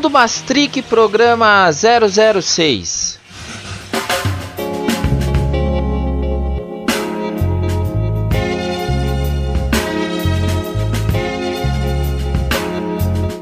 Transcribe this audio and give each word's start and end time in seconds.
Mundo 0.00 0.12
Mastric, 0.12 0.80
programa 0.80 1.70
006. 1.70 3.20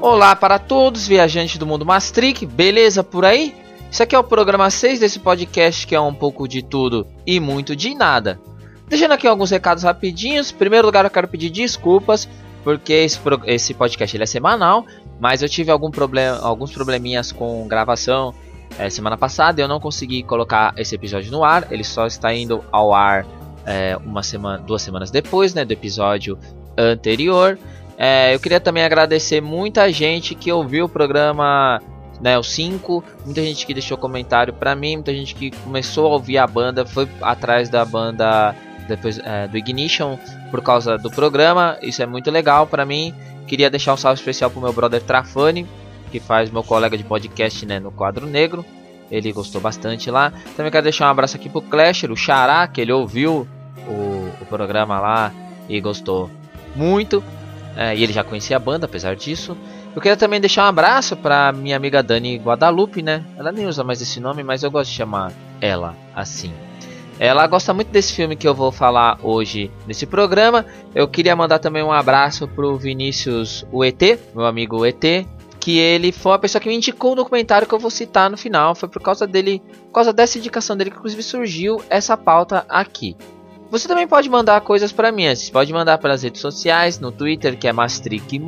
Olá 0.01 0.35
para 0.35 0.59
todos, 0.59 1.07
viajantes 1.07 1.59
do 1.59 1.65
Mundo 1.65 1.87
Mastric, 1.87 2.45
beleza 2.45 3.05
por 3.05 3.25
aí? 3.25 3.55
Isso 3.89 4.03
aqui 4.03 4.17
é 4.17 4.19
o 4.19 4.25
programa 4.25 4.69
6 4.69 4.99
desse 4.99 5.21
podcast 5.21 5.87
que 5.87 5.95
é 5.95 6.01
um 6.01 6.13
pouco 6.13 6.49
de 6.49 6.61
tudo 6.61 7.07
e 7.25 7.39
muito 7.39 7.77
de 7.77 7.95
nada. 7.95 8.41
Deixando 8.89 9.13
aqui 9.13 9.29
alguns 9.29 9.53
recados 9.53 9.85
rapidinhos. 9.85 10.51
Em 10.51 10.57
primeiro 10.57 10.89
lugar, 10.89 11.05
eu 11.05 11.11
quero 11.11 11.29
pedir 11.29 11.51
desculpas 11.51 12.29
porque 12.65 12.93
esse, 12.93 13.21
esse 13.47 13.75
podcast 13.75 14.17
ele 14.17 14.25
é 14.25 14.27
semanal, 14.27 14.85
mas 15.21 15.43
eu 15.43 15.49
tive 15.49 15.71
algum 15.71 15.91
problema, 15.91 16.39
alguns 16.41 16.73
probleminhas 16.73 17.33
com 17.33 17.67
gravação 17.67 18.35
é, 18.79 18.89
semana 18.91 19.17
passada. 19.17 19.61
Eu 19.61 19.69
não 19.69 19.81
consegui 19.81 20.23
colocar 20.23 20.75
esse 20.77 20.95
episódio 20.95 21.31
no 21.31 21.45
ar. 21.45 21.67
Ele 21.71 21.85
só 21.85 22.07
está 22.07 22.33
indo 22.33 22.65
ao 22.71 22.95
ar 22.95 23.27
é, 23.67 23.97
uma 23.97 24.23
semana, 24.23 24.59
duas 24.59 24.83
semanas 24.83 25.11
depois, 25.11 25.55
né, 25.55 25.65
do 25.65 25.73
episódio 25.73 26.39
anterior. 26.77 27.59
É, 27.97 28.35
eu 28.35 28.39
queria 28.39 28.61
também 28.61 28.85
agradecer 28.85 29.41
muita 29.41 29.93
gente 29.93 30.35
que 30.35 30.53
ouviu 30.53 30.85
o 30.85 30.89
programa 30.89 31.81
né, 32.21 32.39
o 32.39 32.43
5, 32.43 33.05
muita 33.25 33.43
gente 33.43 33.67
que 33.67 33.73
deixou 33.73 33.97
comentário 33.97 34.53
para 34.53 34.75
mim, 34.75 34.97
muita 34.97 35.15
gente 35.15 35.35
que 35.35 35.51
começou 35.51 36.07
a 36.07 36.11
ouvir 36.11 36.39
a 36.39 36.47
banda, 36.47 36.85
foi 36.85 37.09
atrás 37.21 37.69
da 37.69 37.85
banda 37.85 38.55
depois 38.89 39.19
é, 39.19 39.47
do 39.47 39.57
Ignition 39.57 40.17
por 40.51 40.63
causa 40.63 40.97
do 40.97 41.11
programa. 41.11 41.77
Isso 41.83 42.03
é 42.03 42.07
muito 42.07 42.31
legal 42.31 42.67
para 42.67 42.85
mim. 42.85 43.15
Queria 43.49 43.71
deixar 43.71 43.95
um 43.95 43.97
salve 43.97 44.21
especial 44.21 44.51
pro 44.51 44.61
meu 44.61 44.73
brother 44.73 45.03
Trafani, 45.03 45.67
que 46.11 46.21
faz 46.21 46.51
meu 46.51 46.63
colega 46.63 46.97
de 46.97 47.03
podcast 47.03 47.65
né, 47.65 47.81
no 47.81 47.91
Quadro 47.91 48.27
Negro. 48.27 48.65
Ele 49.11 49.33
gostou 49.33 49.61
bastante 49.61 50.11
lá. 50.11 50.33
Também 50.55 50.71
quero 50.71 50.85
deixar 50.85 51.07
um 51.07 51.11
abraço 51.11 51.37
aqui 51.37 51.49
pro 51.49 51.63
Clasher, 51.63 52.13
o 52.13 52.17
Xará, 52.17 52.67
que 52.69 52.81
ele 52.81 52.93
ouviu 52.93 53.49
o, 53.87 54.31
o 54.43 54.47
programa 54.47 55.01
lá 55.01 55.33
e 55.67 55.81
gostou 55.81 56.31
muito. 56.77 57.25
É, 57.75 57.97
e 57.97 58.03
ele 58.03 58.13
já 58.13 58.23
conhecia 58.23 58.57
a 58.57 58.61
banda, 58.61 58.85
apesar 58.85 59.17
disso. 59.17 59.57
Eu 59.97 60.03
queria 60.03 60.17
também 60.17 60.41
deixar 60.41 60.65
um 60.65 60.69
abraço 60.69 61.17
para 61.17 61.51
minha 61.53 61.77
amiga 61.77 62.03
Dani 62.03 62.37
Guadalupe, 62.37 63.03
né? 63.03 63.25
Ela 63.37 63.51
nem 63.51 63.67
usa 63.67 63.83
mais 63.83 64.03
esse 64.03 64.21
nome, 64.21 64.43
mas 64.43 64.63
eu 64.63 64.71
gosto 64.71 64.91
de 64.91 64.97
chamar 64.97 65.33
ela 65.61 65.97
assim. 66.15 66.53
Ela 67.19 67.47
gosta 67.47 67.75
muito 67.75 67.91
desse 67.91 68.13
filme 68.13 68.37
que 68.37 68.47
eu 68.47 68.55
vou 68.55 68.71
falar 68.71 69.19
hoje 69.23 69.71
nesse 69.87 70.07
programa. 70.07 70.65
Eu 70.95 71.09
queria 71.09 71.35
mandar 71.35 71.59
também 71.59 71.83
um 71.83 71.93
abraço 71.93 72.47
pro 72.47 72.77
Vinícius 72.77 73.67
o 73.73 73.85
ET, 73.85 74.01
meu 74.35 74.47
amigo 74.47 74.87
ET, 74.87 75.27
que 75.59 75.79
ele 75.79 76.13
foi 76.13 76.35
a 76.35 76.39
pessoa 76.39 76.63
que 76.63 76.69
me 76.69 76.77
indicou 76.77 77.13
o 77.13 77.17
documentário 77.17 77.67
que 77.67 77.75
eu 77.75 77.79
vou 77.79 77.91
citar 77.91 78.31
no 78.31 78.39
final. 78.39 78.75
Foi 78.75 78.89
por 78.89 79.03
causa 79.03 79.27
dele, 79.27 79.61
por 79.87 79.95
causa 79.95 80.13
dessa 80.13 80.39
indicação 80.39 80.77
dele 80.77 80.91
que 80.91 80.97
inclusive 80.97 81.23
surgiu 81.23 81.83
essa 81.91 82.17
pauta 82.17 82.65
aqui. 82.69 83.17
Você 83.71 83.87
também 83.87 84.09
pode 84.09 84.31
mandar 84.31 84.63
coisas 84.63 84.91
para 84.93 85.13
mim. 85.13 85.35
Você 85.35 85.53
pode 85.53 85.71
mandar 85.73 85.99
pelas 85.99 86.23
redes 86.23 86.41
sociais, 86.41 87.01
no 87.01 87.13
Twitter 87.13 87.59
que 87.59 87.69
é 87.69 87.73
Mastric 87.73 88.41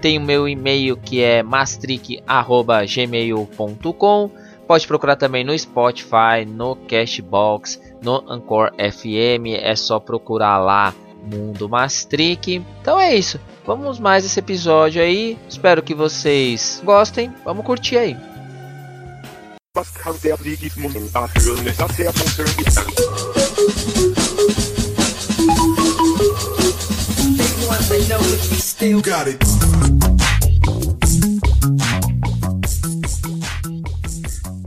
tem 0.00 0.18
o 0.18 0.22
meu 0.22 0.48
e-mail 0.48 0.96
que 0.96 1.22
é 1.22 1.40
mastric@gmail.com. 1.42 4.30
Pode 4.66 4.86
procurar 4.86 5.16
também 5.16 5.44
no 5.44 5.58
Spotify, 5.58 6.46
no 6.46 6.76
Cashbox, 6.76 7.78
no 8.02 8.24
Anchor 8.28 8.72
FM. 8.74 9.58
É 9.60 9.74
só 9.76 9.98
procurar 9.98 10.58
lá 10.58 10.94
Mundo 11.22 11.68
Mastric. 11.68 12.62
Então 12.80 12.98
é 12.98 13.14
isso. 13.14 13.38
Vamos 13.66 13.98
mais 13.98 14.24
esse 14.24 14.38
episódio 14.38 15.02
aí. 15.02 15.38
Espero 15.48 15.82
que 15.82 15.94
vocês 15.94 16.80
gostem. 16.84 17.32
Vamos 17.44 17.64
curtir 17.64 17.96
aí. 17.96 18.16
Got 29.02 29.28
it. 29.28 29.40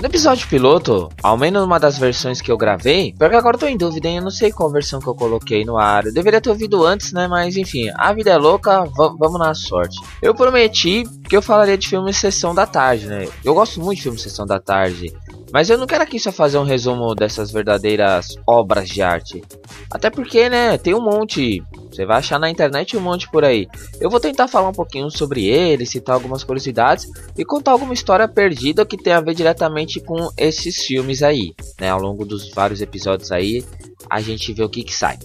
No 0.03 0.09
episódio 0.09 0.45
piloto, 0.49 1.07
ao 1.23 1.37
menos 1.37 1.61
numa 1.61 1.79
das 1.79 1.97
versões 1.97 2.41
que 2.41 2.51
eu 2.51 2.57
gravei, 2.57 3.15
porque 3.17 3.37
agora 3.37 3.55
eu 3.55 3.59
tô 3.61 3.67
em 3.67 3.77
dúvida, 3.77 4.09
hein? 4.09 4.17
Eu 4.17 4.23
não 4.23 4.29
sei 4.29 4.51
qual 4.51 4.69
versão 4.69 4.99
que 4.99 5.07
eu 5.07 5.15
coloquei 5.15 5.63
no 5.63 5.77
ar. 5.77 6.05
Eu 6.05 6.13
deveria 6.13 6.41
ter 6.41 6.49
ouvido 6.49 6.85
antes, 6.85 7.13
né? 7.13 7.25
Mas 7.25 7.55
enfim, 7.55 7.89
a 7.95 8.11
vida 8.11 8.31
é 8.31 8.37
louca, 8.37 8.83
vamos 9.17 9.39
na 9.39 9.53
sorte. 9.53 9.97
Eu 10.21 10.35
prometi 10.35 11.05
que 11.29 11.37
eu 11.37 11.41
falaria 11.41 11.77
de 11.77 11.87
filme 11.87 12.13
Sessão 12.13 12.53
da 12.53 12.67
Tarde, 12.67 13.07
né? 13.07 13.29
Eu 13.45 13.53
gosto 13.53 13.79
muito 13.79 13.95
de 13.95 14.03
filme 14.03 14.19
Sessão 14.19 14.45
da 14.45 14.59
Tarde. 14.59 15.13
Mas 15.53 15.69
eu 15.69 15.77
não 15.77 15.85
quero 15.85 16.01
aqui 16.01 16.19
só 16.19 16.31
fazer 16.31 16.57
um 16.57 16.63
resumo 16.63 17.13
dessas 17.13 17.51
verdadeiras 17.51 18.35
obras 18.47 18.89
de 18.89 19.03
arte. 19.03 19.43
Até 19.87 20.09
porque, 20.09 20.49
né, 20.49 20.79
tem 20.79 20.95
um 20.95 20.99
monte. 20.99 21.63
Você 21.91 22.07
vai 22.07 22.17
achar 22.17 22.39
na 22.39 22.49
internet 22.49 22.97
um 22.97 22.99
monte 22.99 23.29
por 23.29 23.45
aí. 23.45 23.67
Eu 24.01 24.09
vou 24.09 24.19
tentar 24.19 24.47
falar 24.47 24.69
um 24.69 24.73
pouquinho 24.73 25.11
sobre 25.11 25.45
ele, 25.45 25.85
citar 25.85 26.15
algumas 26.15 26.43
curiosidades 26.43 27.07
e 27.37 27.45
contar 27.45 27.69
alguma 27.69 27.93
história 27.93 28.27
perdida 28.27 28.83
que 28.83 28.97
tem 28.97 29.13
a 29.13 29.21
ver 29.21 29.35
diretamente 29.35 29.99
com 29.99 30.27
esses 30.35 30.75
filmes 30.87 31.21
aí. 31.21 31.53
Né? 31.79 31.91
Ao 31.91 31.99
longo 31.99 32.25
dos 32.25 32.49
vários 32.49 32.81
episódios 32.81 33.31
aí, 33.31 33.63
a 34.09 34.21
gente 34.21 34.51
vê 34.53 34.63
o 34.63 34.69
que, 34.69 34.81
que 34.81 34.95
sai. 34.95 35.19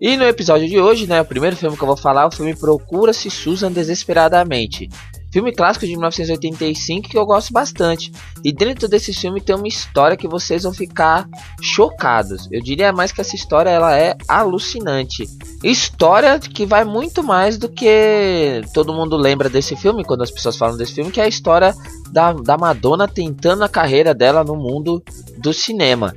E 0.00 0.16
no 0.16 0.24
episódio 0.24 0.68
de 0.68 0.78
hoje, 0.78 1.08
né, 1.08 1.20
o 1.20 1.24
primeiro 1.24 1.56
filme 1.56 1.76
que 1.76 1.82
eu 1.82 1.88
vou 1.88 1.96
falar 1.96 2.22
é 2.22 2.26
o 2.26 2.30
filme 2.30 2.54
Procura-se 2.54 3.28
Susan 3.28 3.72
Desesperadamente. 3.72 4.88
Filme 5.32 5.50
clássico 5.50 5.86
de 5.86 5.92
1985 5.92 7.08
que 7.08 7.16
eu 7.16 7.24
gosto 7.24 7.52
bastante. 7.52 8.12
E 8.44 8.52
dentro 8.52 8.86
desse 8.86 9.14
filme 9.14 9.40
tem 9.40 9.56
uma 9.56 9.66
história 9.66 10.16
que 10.16 10.28
vocês 10.28 10.64
vão 10.64 10.74
ficar 10.74 11.26
chocados. 11.60 12.46
Eu 12.52 12.60
diria 12.60 12.92
mais 12.92 13.12
que 13.12 13.20
essa 13.22 13.34
história 13.34 13.70
ela 13.70 13.96
é 13.96 14.14
alucinante. 14.28 15.24
História 15.64 16.38
que 16.38 16.66
vai 16.66 16.84
muito 16.84 17.22
mais 17.22 17.56
do 17.56 17.68
que 17.68 18.60
todo 18.74 18.92
mundo 18.92 19.16
lembra 19.16 19.48
desse 19.48 19.74
filme 19.74 20.04
quando 20.04 20.22
as 20.22 20.30
pessoas 20.30 20.56
falam 20.56 20.76
desse 20.76 20.94
filme, 20.94 21.10
que 21.10 21.20
é 21.20 21.24
a 21.24 21.28
história 21.28 21.74
da, 22.10 22.34
da 22.34 22.58
Madonna 22.58 23.08
tentando 23.08 23.64
a 23.64 23.68
carreira 23.68 24.12
dela 24.12 24.44
no 24.44 24.54
mundo 24.54 25.02
do 25.38 25.54
cinema. 25.54 26.14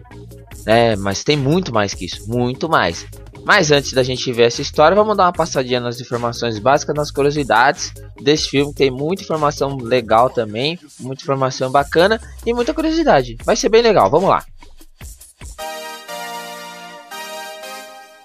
É, 0.65 0.95
mas 0.95 1.23
tem 1.23 1.37
muito 1.37 1.73
mais 1.73 1.93
que 1.93 2.05
isso, 2.05 2.27
muito 2.27 2.67
mais. 2.67 3.05
Mas 3.45 3.69
antes 3.69 3.93
da 3.93 4.01
gente 4.01 4.31
ver 4.33 4.47
essa 4.47 4.61
história, 4.61 4.95
vamos 4.95 5.15
dar 5.15 5.25
uma 5.25 5.31
passadinha 5.31 5.79
nas 5.79 6.01
informações 6.01 6.57
básicas, 6.57 6.95
nas 6.95 7.11
curiosidades 7.11 7.93
desse 8.19 8.49
filme. 8.49 8.73
Tem 8.73 8.89
muita 8.89 9.21
informação 9.21 9.77
legal 9.77 10.31
também, 10.31 10.79
muita 10.99 11.21
informação 11.21 11.71
bacana 11.71 12.19
e 12.43 12.53
muita 12.53 12.73
curiosidade. 12.73 13.37
Vai 13.45 13.55
ser 13.55 13.69
bem 13.69 13.83
legal, 13.83 14.09
vamos 14.09 14.29
lá. 14.29 14.43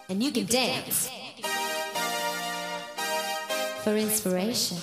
And 0.08 0.20
you 0.22 0.32
can 0.32 0.44
dance 0.46 1.08
for 3.84 3.96
inspiration. 3.96 4.78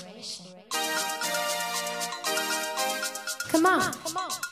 Come 3.52 3.66
on. 3.66 4.47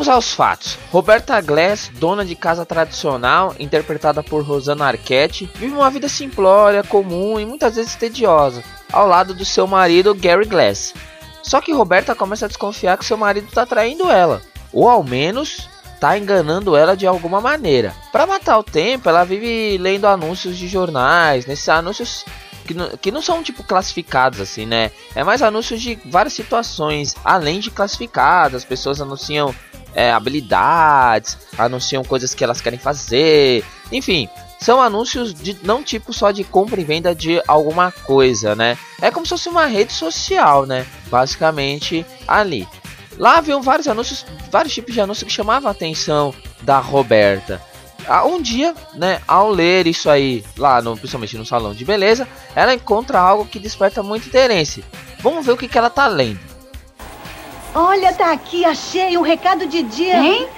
Vamos 0.00 0.14
aos 0.14 0.32
fatos. 0.32 0.78
Roberta 0.90 1.38
Glass, 1.42 1.90
dona 1.92 2.24
de 2.24 2.34
casa 2.34 2.64
tradicional, 2.64 3.54
interpretada 3.58 4.22
por 4.22 4.42
Rosanna 4.42 4.86
Arquette, 4.86 5.44
vive 5.56 5.74
uma 5.74 5.90
vida 5.90 6.08
simplória, 6.08 6.82
comum 6.82 7.38
e 7.38 7.44
muitas 7.44 7.76
vezes 7.76 7.96
tediosa, 7.96 8.64
ao 8.90 9.06
lado 9.06 9.34
do 9.34 9.44
seu 9.44 9.66
marido 9.66 10.14
Gary 10.14 10.46
Glass. 10.46 10.94
Só 11.42 11.60
que 11.60 11.74
Roberta 11.74 12.14
começa 12.14 12.46
a 12.46 12.48
desconfiar 12.48 12.96
que 12.96 13.04
seu 13.04 13.18
marido 13.18 13.48
está 13.48 13.66
traindo 13.66 14.10
ela, 14.10 14.40
ou 14.72 14.88
ao 14.88 15.04
menos 15.04 15.68
está 15.94 16.16
enganando 16.16 16.74
ela 16.74 16.96
de 16.96 17.06
alguma 17.06 17.38
maneira. 17.38 17.94
Para 18.10 18.26
matar 18.26 18.58
o 18.58 18.64
tempo, 18.64 19.06
ela 19.06 19.22
vive 19.22 19.76
lendo 19.76 20.06
anúncios 20.06 20.56
de 20.56 20.66
jornais, 20.66 21.44
nesses 21.44 21.68
anúncios 21.68 22.24
que 22.70 22.74
não, 22.74 22.88
que 22.90 23.10
não 23.10 23.20
são 23.20 23.42
tipo 23.42 23.64
classificados 23.64 24.40
assim, 24.40 24.64
né? 24.64 24.92
É 25.16 25.24
mais 25.24 25.42
anúncios 25.42 25.82
de 25.82 25.98
várias 26.06 26.34
situações, 26.34 27.16
além 27.24 27.58
de 27.58 27.68
classificadas. 27.68 28.62
As 28.62 28.64
pessoas 28.64 29.00
anunciam 29.00 29.52
é, 29.92 30.12
habilidades, 30.12 31.36
anunciam 31.58 32.04
coisas 32.04 32.32
que 32.32 32.44
elas 32.44 32.60
querem 32.60 32.78
fazer, 32.78 33.64
enfim. 33.90 34.28
São 34.60 34.80
anúncios 34.80 35.34
de 35.34 35.56
não 35.64 35.82
tipo 35.82 36.12
só 36.12 36.30
de 36.30 36.44
compra 36.44 36.80
e 36.80 36.84
venda 36.84 37.12
de 37.12 37.42
alguma 37.48 37.90
coisa, 37.90 38.54
né? 38.54 38.78
É 39.02 39.10
como 39.10 39.26
se 39.26 39.30
fosse 39.30 39.48
uma 39.48 39.66
rede 39.66 39.92
social, 39.92 40.64
né? 40.64 40.86
Basicamente 41.06 42.06
ali. 42.28 42.68
Lá 43.18 43.38
haviam 43.38 43.60
vários 43.60 43.88
anúncios, 43.88 44.24
vários 44.48 44.72
tipos 44.72 44.94
de 44.94 45.00
anúncios 45.00 45.26
que 45.26 45.34
chamavam 45.34 45.68
a 45.68 45.72
atenção 45.72 46.32
da 46.62 46.78
Roberta. 46.78 47.60
Ah, 48.12 48.24
um 48.24 48.42
dia, 48.42 48.74
né, 48.92 49.20
ao 49.28 49.48
ler 49.48 49.86
isso 49.86 50.10
aí, 50.10 50.44
lá 50.58 50.82
no, 50.82 50.96
principalmente 50.96 51.38
no 51.38 51.46
salão 51.46 51.72
de 51.72 51.84
beleza, 51.84 52.26
ela 52.56 52.74
encontra 52.74 53.20
algo 53.20 53.44
que 53.44 53.60
desperta 53.60 54.02
muito 54.02 54.26
interesse. 54.26 54.84
Vamos 55.20 55.46
ver 55.46 55.52
o 55.52 55.56
que, 55.56 55.68
que 55.68 55.78
ela 55.78 55.88
tá 55.88 56.08
lendo. 56.08 56.40
Olha, 57.72 58.12
tá 58.12 58.32
aqui, 58.32 58.64
achei 58.64 59.16
um 59.16 59.22
recado 59.22 59.64
de 59.64 59.84
dia. 59.84 60.18
Hein? 60.18 60.48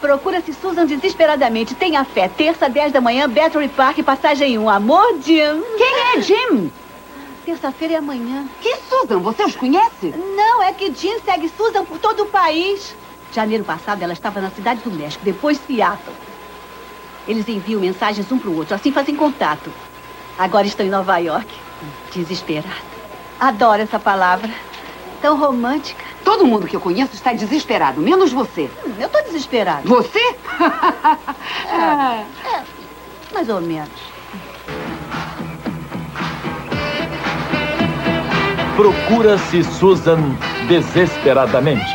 Procura-se 0.00 0.54
Susan 0.54 0.86
desesperadamente. 0.86 1.74
Tenha 1.74 2.02
fé. 2.04 2.26
Terça, 2.26 2.70
10 2.70 2.92
da 2.92 3.02
manhã, 3.02 3.28
Battery 3.28 3.68
Park, 3.68 3.98
passagem 4.02 4.58
1. 4.58 4.66
Amor, 4.66 5.20
Jim. 5.22 5.62
Quem 5.76 6.16
é 6.16 6.22
Jim? 6.22 6.72
Terça-feira 7.44 7.94
é 7.94 7.96
amanhã. 7.98 8.46
Que 8.62 8.76
Susan? 8.88 9.18
Você 9.18 9.44
os 9.44 9.54
conhece? 9.54 10.14
Não, 10.34 10.62
é 10.62 10.72
que 10.72 10.90
Jim 10.94 11.18
segue 11.22 11.50
Susan 11.54 11.84
por 11.84 11.98
todo 11.98 12.22
o 12.22 12.26
país. 12.26 12.96
Janeiro 13.30 13.62
passado, 13.62 14.02
ela 14.02 14.14
estava 14.14 14.40
na 14.40 14.50
cidade 14.50 14.80
do 14.80 14.90
México, 14.90 15.22
depois 15.22 15.60
Seattle. 15.66 16.14
Eles 17.26 17.48
enviam 17.48 17.80
mensagens 17.80 18.30
um 18.30 18.38
para 18.38 18.50
o 18.50 18.56
outro, 18.56 18.74
assim 18.74 18.92
fazem 18.92 19.16
contato. 19.16 19.70
Agora 20.38 20.66
estão 20.66 20.84
em 20.84 20.90
Nova 20.90 21.16
York. 21.18 21.48
Desesperado. 22.12 22.94
Adoro 23.38 23.82
essa 23.82 23.98
palavra. 23.98 24.50
Tão 25.22 25.38
romântica. 25.38 26.04
Todo 26.24 26.46
mundo 26.46 26.66
que 26.66 26.76
eu 26.76 26.80
conheço 26.80 27.14
está 27.14 27.32
desesperado, 27.32 28.00
menos 28.00 28.32
você. 28.32 28.70
Hum, 28.86 28.94
eu 28.98 29.08
tô 29.08 29.20
desesperado. 29.22 29.88
Você? 29.88 30.18
é, 31.70 32.56
é, 32.56 32.64
mais 33.32 33.48
ou 33.48 33.60
menos. 33.60 34.14
Procura-se 38.76 39.62
Susan 39.62 40.18
desesperadamente. 40.66 41.94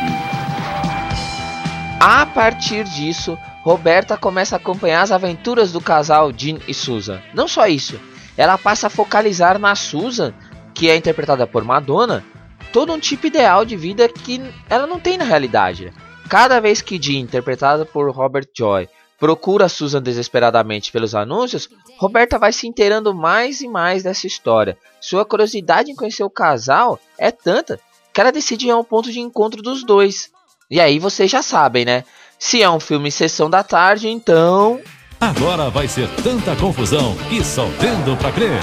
A 2.00 2.24
partir 2.24 2.84
disso, 2.84 3.38
Roberta 3.62 4.16
começa 4.16 4.56
a 4.56 4.58
acompanhar 4.58 5.02
as 5.02 5.12
aventuras 5.12 5.70
do 5.72 5.80
casal 5.80 6.32
Jean 6.32 6.58
e 6.66 6.72
Susan. 6.72 7.20
Não 7.34 7.46
só 7.46 7.66
isso, 7.66 8.00
ela 8.36 8.56
passa 8.56 8.86
a 8.86 8.90
focalizar 8.90 9.58
na 9.58 9.74
Susan, 9.74 10.32
que 10.74 10.88
é 10.88 10.96
interpretada 10.96 11.46
por 11.46 11.62
Madonna, 11.62 12.24
todo 12.72 12.92
um 12.92 12.98
tipo 12.98 13.26
ideal 13.26 13.64
de 13.64 13.76
vida 13.76 14.08
que 14.08 14.40
ela 14.68 14.86
não 14.86 14.98
tem 14.98 15.18
na 15.18 15.24
realidade. 15.24 15.92
Cada 16.28 16.58
vez 16.60 16.80
que 16.80 17.00
Jean, 17.00 17.20
interpretada 17.20 17.84
por 17.84 18.10
Robert 18.10 18.48
Joy, 18.56 18.88
procura 19.18 19.68
Susan 19.68 20.00
desesperadamente 20.00 20.90
pelos 20.90 21.14
anúncios, 21.14 21.68
Roberta 21.98 22.38
vai 22.38 22.54
se 22.54 22.66
inteirando 22.66 23.14
mais 23.14 23.60
e 23.60 23.68
mais 23.68 24.02
dessa 24.02 24.26
história. 24.26 24.78
Sua 25.00 25.26
curiosidade 25.26 25.90
em 25.90 25.94
conhecer 25.94 26.24
o 26.24 26.30
casal 26.30 26.98
é 27.18 27.30
tanta 27.30 27.78
que 28.12 28.20
ela 28.20 28.32
decide 28.32 28.68
ir 28.68 28.70
ao 28.70 28.82
ponto 28.82 29.12
de 29.12 29.20
encontro 29.20 29.60
dos 29.60 29.84
dois. 29.84 30.30
E 30.70 30.80
aí 30.80 30.98
vocês 30.98 31.30
já 31.30 31.42
sabem, 31.42 31.84
né? 31.84 32.04
Se 32.42 32.62
é 32.62 32.70
um 32.70 32.80
filme 32.80 33.12
sessão 33.12 33.50
da 33.50 33.62
tarde, 33.62 34.08
então. 34.08 34.80
Agora 35.20 35.68
vai 35.68 35.86
ser 35.86 36.08
tanta 36.24 36.56
confusão 36.56 37.14
que 37.28 37.44
só 37.44 37.66
vendo 37.78 38.16
pra 38.16 38.32
crer. 38.32 38.58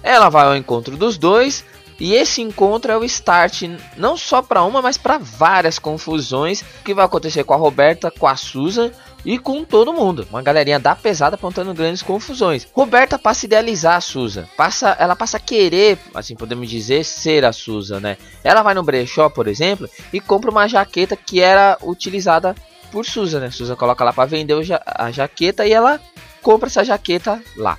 Ela 0.00 0.28
vai 0.28 0.46
ao 0.46 0.56
encontro 0.56 0.96
dos 0.96 1.18
dois, 1.18 1.64
e 1.98 2.14
esse 2.14 2.40
encontro 2.40 2.92
é 2.92 2.96
o 2.96 3.02
start 3.02 3.64
não 3.96 4.16
só 4.16 4.40
para 4.40 4.62
uma, 4.62 4.80
mas 4.80 4.96
para 4.96 5.18
várias 5.18 5.76
confusões 5.76 6.64
que 6.84 6.94
vai 6.94 7.04
acontecer 7.04 7.42
com 7.42 7.52
a 7.52 7.56
Roberta, 7.56 8.12
com 8.12 8.28
a 8.28 8.36
Susan 8.36 8.92
e 9.24 9.40
com 9.40 9.64
todo 9.64 9.92
mundo. 9.92 10.24
Uma 10.30 10.40
galerinha 10.40 10.78
da 10.78 10.94
pesada 10.94 11.34
apontando 11.34 11.74
grandes 11.74 12.02
confusões. 12.02 12.68
Roberta 12.72 13.18
passa 13.18 13.44
a 13.44 13.48
idealizar 13.48 13.96
a 13.96 14.00
Susan. 14.00 14.46
Passa, 14.56 14.96
ela 15.00 15.16
passa 15.16 15.36
a 15.36 15.40
querer, 15.40 15.98
assim 16.14 16.36
podemos 16.36 16.70
dizer, 16.70 17.04
ser 17.04 17.44
a 17.44 17.52
Susan, 17.52 17.98
né? 17.98 18.16
Ela 18.44 18.62
vai 18.62 18.72
no 18.72 18.84
brechó, 18.84 19.28
por 19.28 19.48
exemplo, 19.48 19.90
e 20.12 20.20
compra 20.20 20.48
uma 20.48 20.68
jaqueta 20.68 21.16
que 21.16 21.40
era 21.40 21.76
utilizada 21.82 22.54
por 22.90 23.04
Susan, 23.04 23.40
né? 23.40 23.50
Susan 23.50 23.76
coloca 23.76 24.04
lá 24.04 24.12
para 24.12 24.28
vender 24.28 24.54
a 24.84 25.10
jaqueta 25.10 25.66
e 25.66 25.72
ela 25.72 26.00
compra 26.42 26.68
essa 26.68 26.84
jaqueta 26.84 27.42
lá. 27.56 27.78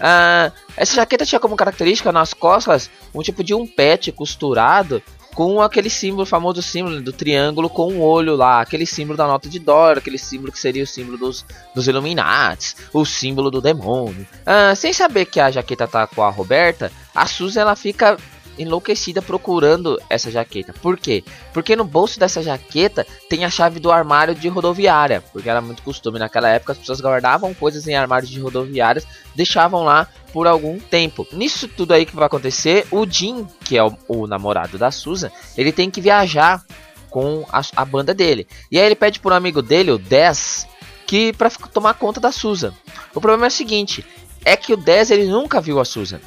Ah, 0.00 0.50
essa 0.76 0.96
jaqueta 0.96 1.24
tinha 1.24 1.40
como 1.40 1.56
característica 1.56 2.10
nas 2.10 2.34
costas 2.34 2.90
um 3.14 3.22
tipo 3.22 3.44
de 3.44 3.54
um 3.54 3.66
pet 3.66 4.10
costurado 4.10 5.02
com 5.34 5.60
aquele 5.60 5.90
símbolo, 5.90 6.24
famoso 6.24 6.62
símbolo 6.62 7.00
do 7.00 7.12
triângulo 7.12 7.68
com 7.68 7.92
um 7.92 8.00
olho 8.00 8.36
lá, 8.36 8.60
aquele 8.60 8.86
símbolo 8.86 9.16
da 9.16 9.26
nota 9.26 9.48
de 9.48 9.58
dólar, 9.58 9.98
aquele 9.98 10.16
símbolo 10.16 10.52
que 10.52 10.58
seria 10.58 10.84
o 10.84 10.86
símbolo 10.86 11.18
dos, 11.18 11.44
dos 11.74 11.88
Illuminati, 11.88 12.76
o 12.92 13.04
símbolo 13.04 13.50
do 13.50 13.60
demônio. 13.60 14.26
Ah, 14.46 14.74
sem 14.76 14.92
saber 14.92 15.26
que 15.26 15.40
a 15.40 15.50
jaqueta 15.50 15.88
tá 15.88 16.06
com 16.06 16.22
a 16.22 16.30
Roberta, 16.30 16.90
a 17.14 17.26
Susan 17.26 17.62
ela 17.62 17.74
fica 17.74 18.16
enlouquecida 18.58 19.22
procurando 19.22 20.00
essa 20.08 20.30
jaqueta. 20.30 20.72
Por 20.72 20.96
quê? 20.96 21.24
Porque 21.52 21.76
no 21.76 21.84
bolso 21.84 22.18
dessa 22.18 22.42
jaqueta 22.42 23.06
tem 23.28 23.44
a 23.44 23.50
chave 23.50 23.80
do 23.80 23.90
armário 23.90 24.34
de 24.34 24.48
rodoviária, 24.48 25.22
porque 25.32 25.48
era 25.48 25.60
muito 25.60 25.82
costume 25.82 26.18
naquela 26.18 26.48
época, 26.48 26.72
as 26.72 26.78
pessoas 26.78 27.00
guardavam 27.00 27.52
coisas 27.54 27.86
em 27.86 27.94
armários 27.94 28.30
de 28.30 28.40
rodoviárias, 28.40 29.06
deixavam 29.34 29.84
lá 29.84 30.08
por 30.32 30.46
algum 30.46 30.78
tempo. 30.78 31.26
Nisso 31.32 31.68
tudo 31.68 31.92
aí 31.92 32.04
que 32.04 32.16
vai 32.16 32.26
acontecer, 32.26 32.86
o 32.90 33.06
Jim, 33.08 33.46
que 33.64 33.76
é 33.76 33.84
o, 33.84 33.96
o 34.08 34.26
namorado 34.26 34.76
da 34.76 34.90
Susan, 34.90 35.30
ele 35.56 35.72
tem 35.72 35.90
que 35.90 36.00
viajar 36.00 36.64
com 37.08 37.46
a, 37.52 37.62
a, 37.76 37.84
banda 37.84 38.12
dele. 38.12 38.46
E 38.70 38.78
aí 38.78 38.84
ele 38.84 38.96
pede 38.96 39.20
por 39.20 39.32
um 39.32 39.36
amigo 39.36 39.62
dele, 39.62 39.92
o 39.92 39.98
10, 39.98 40.66
que 41.06 41.32
para 41.32 41.48
tomar 41.50 41.94
conta 41.94 42.18
da 42.20 42.32
Susan. 42.32 42.74
O 43.14 43.20
problema 43.20 43.46
é 43.46 43.48
o 43.48 43.52
seguinte, 43.52 44.04
é 44.44 44.56
que 44.56 44.72
o 44.72 44.76
10 44.76 45.12
ele 45.12 45.26
nunca 45.26 45.60
viu 45.60 45.78
a 45.78 45.84
Susan. 45.84 46.20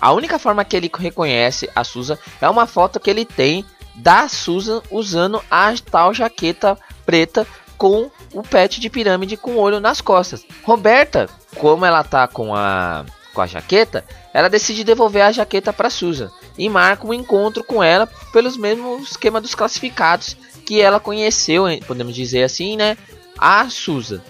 A 0.00 0.12
única 0.12 0.38
forma 0.38 0.64
que 0.64 0.76
ele 0.76 0.90
reconhece 0.94 1.68
a 1.74 1.82
Susan 1.82 2.18
é 2.40 2.48
uma 2.48 2.66
foto 2.66 3.00
que 3.00 3.10
ele 3.10 3.24
tem 3.24 3.64
da 3.94 4.28
Susan 4.28 4.82
usando 4.90 5.42
a 5.50 5.74
tal 5.90 6.12
jaqueta 6.12 6.78
preta 7.04 7.46
com 7.78 8.10
o 8.32 8.42
pet 8.42 8.80
de 8.80 8.90
pirâmide 8.90 9.36
com 9.36 9.56
olho 9.56 9.80
nas 9.80 10.00
costas. 10.00 10.44
Roberta, 10.62 11.28
como 11.56 11.84
ela 11.84 12.02
tá 12.04 12.26
com 12.26 12.54
a 12.54 13.04
com 13.36 13.42
a 13.42 13.46
jaqueta, 13.46 14.02
ela 14.32 14.48
decide 14.48 14.82
devolver 14.82 15.22
a 15.22 15.30
jaqueta 15.30 15.70
para 15.70 15.90
Susan 15.90 16.30
e 16.56 16.70
marca 16.70 17.06
um 17.06 17.12
encontro 17.12 17.62
com 17.62 17.84
ela 17.84 18.06
pelos 18.32 18.56
mesmos 18.56 19.10
esquema 19.10 19.42
dos 19.42 19.54
classificados 19.54 20.34
que 20.64 20.80
ela 20.80 20.98
conheceu, 20.98 21.64
podemos 21.86 22.14
dizer 22.14 22.44
assim, 22.44 22.76
né, 22.76 22.96
a 23.38 23.68
Susan. 23.68 24.22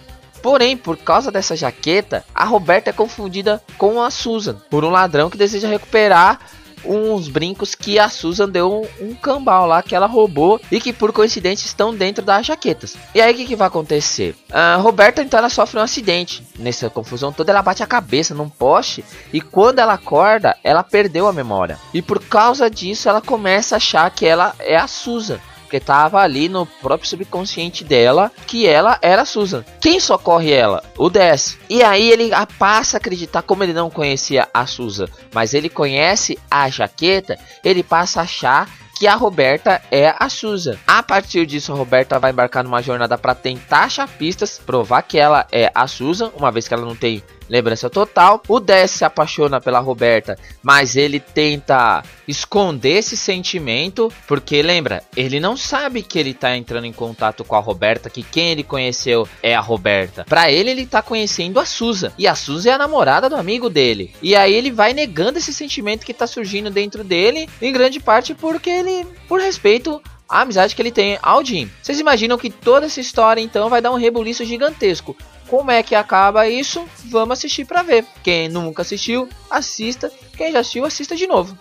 Porém, 0.47 0.77
por 0.77 0.97
causa 0.97 1.33
dessa 1.33 1.57
jaqueta, 1.57 2.25
a 2.33 2.45
Roberta 2.45 2.91
é 2.91 2.93
confundida 2.93 3.61
com 3.77 4.01
a 4.01 4.13
Susan 4.13 4.55
por 4.71 4.85
um 4.85 4.91
ladrão 4.91 5.29
que 5.29 5.37
deseja 5.37 5.67
recuperar 5.67 6.39
uns 6.85 7.27
brincos 7.27 7.75
que 7.75 7.99
a 7.99 8.09
Susan 8.09 8.49
deu 8.49 8.73
um, 8.73 9.07
um 9.09 9.13
cambal 9.13 9.67
lá 9.67 9.83
que 9.83 9.93
ela 9.93 10.07
roubou 10.07 10.61
e 10.71 10.81
que 10.81 10.93
por 10.93 11.13
coincidência 11.13 11.67
estão 11.67 11.93
dentro 11.93 12.25
das 12.25 12.47
jaquetas. 12.47 12.97
E 13.13 13.21
aí 13.21 13.35
o 13.35 13.37
que, 13.37 13.45
que 13.45 13.57
vai 13.57 13.67
acontecer? 13.67 14.37
A 14.49 14.77
Roberta 14.77 15.21
então 15.21 15.37
ela 15.37 15.49
sofre 15.49 15.81
um 15.81 15.83
acidente. 15.83 16.47
Nessa 16.57 16.89
confusão 16.89 17.33
toda 17.33 17.51
ela 17.51 17.61
bate 17.61 17.83
a 17.83 17.87
cabeça 17.89 18.33
num 18.33 18.49
poste 18.49 19.05
e 19.33 19.41
quando 19.41 19.81
ela 19.81 19.95
acorda, 19.95 20.57
ela 20.63 20.85
perdeu 20.85 21.27
a 21.27 21.33
memória. 21.33 21.77
E 21.93 22.01
por 22.01 22.23
causa 22.23 22.71
disso 22.71 23.09
ela 23.09 23.21
começa 23.21 23.75
a 23.75 23.79
achar 23.79 24.09
que 24.13 24.25
ela 24.25 24.55
é 24.61 24.77
a 24.77 24.87
Susan. 24.87 25.41
Porque 25.67 25.81
tava 25.81 26.21
ali 26.21 26.49
no 26.49 26.65
próprio 26.65 27.09
subconsciente 27.09 27.83
dela 27.83 28.31
que 28.47 28.67
ela 28.67 28.99
era 29.03 29.25
Susan. 29.25 29.65
Quem 29.81 29.99
socorre 29.99 30.53
ela? 30.53 30.81
O 30.97 31.11
Dez. 31.11 31.59
E 31.69 31.83
aí 31.83 32.09
ele 32.09 32.31
passa 32.57 32.97
a 32.97 32.99
acreditar, 32.99 33.43
como 33.43 33.65
ele 33.65 33.73
não 33.73 33.91
conhecia 33.91 34.49
a 34.55 34.65
Susan, 34.65 35.07
mas 35.35 35.55
ele 35.55 35.69
conhece 35.69 36.39
a 36.49 36.71
jaqueta, 36.71 37.37
ele 37.65 37.83
passa 37.83 38.21
a 38.21 38.23
achar 38.23 38.71
que 38.97 39.07
a 39.07 39.15
Roberta 39.15 39.83
é 39.91 40.15
a 40.19 40.29
Susan. 40.29 40.77
A 40.87 41.03
partir 41.03 41.45
disso, 41.45 41.73
a 41.73 41.77
Roberta 41.77 42.19
vai 42.19 42.31
embarcar 42.31 42.65
numa 42.65 42.81
jornada 42.81 43.19
para 43.19 43.35
tentar 43.35 43.85
achar 43.85 44.09
pistas, 44.09 44.59
provar 44.65 45.03
que 45.03 45.19
ela 45.19 45.47
é 45.53 45.71
a 45.75 45.87
Susan, 45.87 46.31
uma 46.35 46.51
vez 46.51 46.67
que 46.67 46.75
ela 46.75 46.87
não 46.87 46.97
tem 46.97 47.23
lembrança 47.49 47.89
total. 47.91 48.43
O 48.49 48.61
Dez 48.61 48.91
se 48.91 49.05
apaixona 49.05 49.61
pela 49.61 49.79
Roberta, 49.79 50.39
mas 50.63 50.97
ele 50.97 51.21
tenta 51.21 52.03
esconder 52.27 52.99
esse 52.99 53.17
sentimento, 53.17 54.13
porque 54.27 54.63
lembra, 54.63 55.03
ele 55.17 55.39
não 55.39 55.57
sabe 55.57 56.03
que 56.03 56.19
ele 56.19 56.35
tá 56.35 56.57
entrando 56.57 56.87
em 56.87 56.93
contato 56.93 57.45
com 57.45 57.55
a 57.55 57.61
Roberta, 57.61 58.11
que 58.11 58.23
quem 58.23 58.51
ele 58.51 58.63
conheceu 58.63 59.29
é 59.43 59.55
a 59.55 59.61
Roberta. 59.61 60.25
Para 60.29 60.51
ele, 60.51 60.71
ele 60.71 60.87
tá 60.87 61.03
conhecendo 61.03 61.61
a 61.61 61.65
Susan, 61.65 62.13
e 62.19 62.27
a 62.27 62.35
Susan 62.35 62.71
é 62.71 62.73
a 62.75 62.79
namorada 62.79 63.29
do 63.29 63.37
amigo 63.37 63.71
dele. 63.71 64.15
E 64.23 64.35
aí 64.35 64.53
ele 64.53 64.71
vai 64.71 64.93
negando 64.93 65.39
esse 65.39 65.53
sentimento 65.53 66.05
que 66.05 66.15
tá 66.15 66.27
surgindo 66.27 66.71
dentro 66.71 67.05
dele, 67.05 67.49
em 67.61 67.73
grande 67.73 68.01
parte 68.01 68.35
porque 68.35 68.71
ele, 68.71 69.07
por 69.29 69.41
respeito 69.41 70.03
a 70.29 70.41
amizade 70.41 70.75
que 70.75 70.83
ele 70.83 70.91
tem 70.91 71.19
ao 71.23 71.45
Jim. 71.45 71.71
Vocês 71.83 72.01
imaginam 72.01 72.37
que 72.37 72.51
toda 72.51 72.87
essa 72.87 73.01
história 73.01 73.41
então 73.41 73.69
vai 73.69 73.81
dar 73.81 73.93
um 73.93 73.97
rebuliço 73.97 74.45
gigantesco. 74.45 75.17
Como 75.49 75.71
é 75.71 75.83
que 75.83 75.95
acaba 75.95 76.49
isso? 76.49 76.85
Vamos 77.05 77.39
assistir 77.39 77.65
para 77.65 77.83
ver. 77.83 78.05
Quem 78.23 78.49
nunca 78.49 78.83
assistiu, 78.83 79.29
assista. 79.51 80.13
Quem 80.37 80.53
já 80.53 80.61
assistiu, 80.61 80.85
assista 80.85 81.15
de 81.15 81.27
novo. 81.27 81.57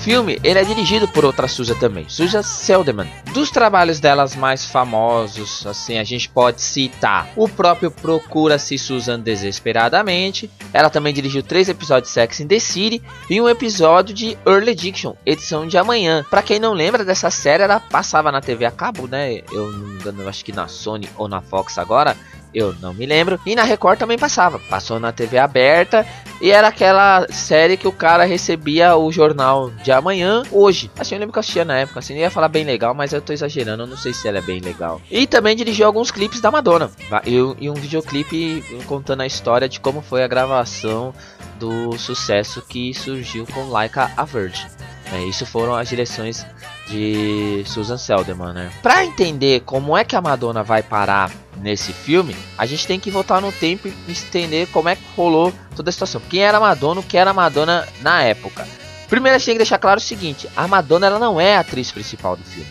Filme 0.00 0.40
ele 0.42 0.58
é 0.58 0.64
dirigido 0.64 1.06
por 1.06 1.24
outra 1.24 1.46
Susan 1.46 1.74
também, 1.74 2.08
Susan 2.08 2.42
Selderman. 2.42 3.10
Dos 3.34 3.50
trabalhos 3.50 4.00
delas 4.00 4.34
mais 4.34 4.64
famosos, 4.64 5.66
assim, 5.66 5.98
a 5.98 6.04
gente 6.04 6.28
pode 6.28 6.62
citar 6.62 7.28
o 7.36 7.48
próprio 7.48 7.90
Procura-se 7.90 8.78
Susan 8.78 9.20
Desesperadamente. 9.20 10.50
Ela 10.72 10.88
também 10.88 11.12
dirigiu 11.12 11.42
três 11.42 11.68
episódios 11.68 12.08
de 12.08 12.14
Sex 12.14 12.40
in 12.40 12.46
the 12.46 12.58
City 12.58 13.02
e 13.28 13.40
um 13.40 13.48
episódio 13.48 14.14
de 14.14 14.38
Early 14.46 14.74
Diction, 14.74 15.14
edição 15.24 15.66
de 15.66 15.76
amanhã. 15.76 16.24
Para 16.30 16.42
quem 16.42 16.58
não 16.58 16.72
lembra 16.72 17.04
dessa 17.04 17.30
série, 17.30 17.62
ela 17.62 17.78
passava 17.78 18.32
na 18.32 18.40
TV 18.40 18.64
a 18.64 18.70
cabo, 18.70 19.06
né? 19.06 19.42
Eu 19.52 19.70
não 19.70 19.86
me 19.86 19.94
engano, 19.96 20.28
acho 20.28 20.44
que 20.44 20.52
na 20.52 20.66
Sony 20.66 21.08
ou 21.16 21.28
na 21.28 21.42
Fox 21.42 21.76
agora 21.76 22.16
eu 22.54 22.74
não 22.80 22.92
me 22.92 23.06
lembro. 23.06 23.38
E 23.46 23.54
na 23.54 23.62
Record 23.62 23.98
também 23.98 24.18
passava. 24.18 24.58
Passou 24.58 24.98
na 24.98 25.12
TV 25.12 25.38
aberta 25.38 26.06
e 26.40 26.50
era 26.50 26.68
aquela 26.68 27.26
série 27.30 27.76
que 27.76 27.86
o 27.86 27.92
cara 27.92 28.24
recebia 28.24 28.96
o 28.96 29.12
jornal 29.12 29.70
de 29.70 29.92
amanhã 29.92 30.42
hoje. 30.50 30.90
Assim, 30.98 31.14
eu 31.14 31.20
lembro 31.20 31.32
que 31.32 31.38
eu 31.38 31.40
assistia 31.40 31.64
na 31.64 31.78
época. 31.78 31.98
Assim, 31.98 32.14
eu 32.14 32.20
ia 32.20 32.30
falar 32.30 32.48
bem 32.48 32.64
legal, 32.64 32.94
mas 32.94 33.12
eu 33.12 33.20
tô 33.20 33.32
exagerando. 33.32 33.82
Eu 33.82 33.86
não 33.86 33.96
sei 33.96 34.12
se 34.12 34.26
ela 34.26 34.38
é 34.38 34.42
bem 34.42 34.60
legal. 34.60 35.00
E 35.10 35.26
também 35.26 35.54
dirigiu 35.54 35.86
alguns 35.86 36.10
clipes 36.10 36.40
da 36.40 36.50
Madonna. 36.50 36.90
E, 37.26 37.68
um 37.70 37.74
videoclipe 37.74 38.64
contando 38.86 39.20
a 39.20 39.26
história 39.26 39.68
de 39.68 39.80
como 39.80 40.00
foi 40.00 40.24
a 40.24 40.28
gravação 40.28 41.14
do 41.58 41.96
sucesso 41.98 42.62
que 42.66 42.94
surgiu 42.94 43.46
com 43.46 43.68
Like 43.68 43.98
a 43.98 44.24
Virgin. 44.24 44.66
É, 45.12 45.24
isso 45.24 45.44
foram 45.44 45.74
as 45.74 45.88
direções 45.88 46.46
de 46.86 47.64
Susan 47.66 47.98
Selderman, 47.98 48.52
né? 48.52 48.70
Pra 48.82 49.04
entender 49.04 49.60
como 49.62 49.96
é 49.96 50.04
que 50.04 50.14
a 50.14 50.20
Madonna 50.20 50.62
vai 50.62 50.82
parar 50.82 51.30
nesse 51.56 51.92
filme, 51.92 52.36
a 52.56 52.64
gente 52.64 52.86
tem 52.86 53.00
que 53.00 53.10
voltar 53.10 53.40
no 53.40 53.50
tempo 53.50 53.88
e 53.88 53.94
entender 54.08 54.68
como 54.68 54.88
é 54.88 54.96
que 54.96 55.02
rolou 55.16 55.52
toda 55.74 55.90
a 55.90 55.92
situação. 55.92 56.22
Quem 56.30 56.42
era 56.42 56.58
a 56.58 56.60
Madonna, 56.60 57.00
o 57.00 57.04
que 57.04 57.16
era 57.16 57.30
a 57.30 57.34
Madonna 57.34 57.86
na 58.00 58.22
época. 58.22 58.66
Primeiro 59.08 59.34
a 59.34 59.38
gente 59.38 59.46
tem 59.46 59.54
que 59.54 59.58
deixar 59.58 59.78
claro 59.78 59.98
o 59.98 60.02
seguinte, 60.02 60.48
a 60.56 60.68
Madonna 60.68 61.06
ela 61.06 61.18
não 61.18 61.40
é 61.40 61.56
a 61.56 61.60
atriz 61.60 61.90
principal 61.90 62.36
do 62.36 62.44
filme. 62.44 62.70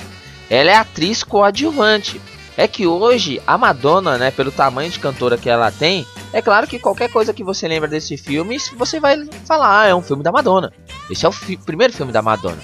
Ela 0.49 0.71
é 0.71 0.75
atriz 0.75 1.23
coadjuvante. 1.23 2.21
É 2.55 2.67
que 2.67 2.87
hoje 2.87 3.41
a 3.45 3.57
Madonna, 3.57 4.17
né, 4.17 4.31
pelo 4.31 4.51
tamanho 4.51 4.89
de 4.89 4.99
cantora 4.99 5.37
que 5.37 5.49
ela 5.49 5.71
tem, 5.71 6.05
é 6.31 6.41
claro 6.41 6.67
que 6.67 6.77
qualquer 6.77 7.09
coisa 7.09 7.33
que 7.33 7.43
você 7.43 7.67
lembra 7.67 7.87
desse 7.87 8.15
filme, 8.17 8.57
você 8.77 8.99
vai 8.99 9.25
falar, 9.45 9.81
ah, 9.81 9.87
é 9.87 9.95
um 9.95 10.01
filme 10.01 10.23
da 10.23 10.31
Madonna. 10.31 10.71
Esse 11.09 11.25
é 11.25 11.29
o 11.29 11.31
fi 11.31 11.57
primeiro 11.57 11.93
filme 11.93 12.11
da 12.11 12.21
Madonna. 12.21 12.61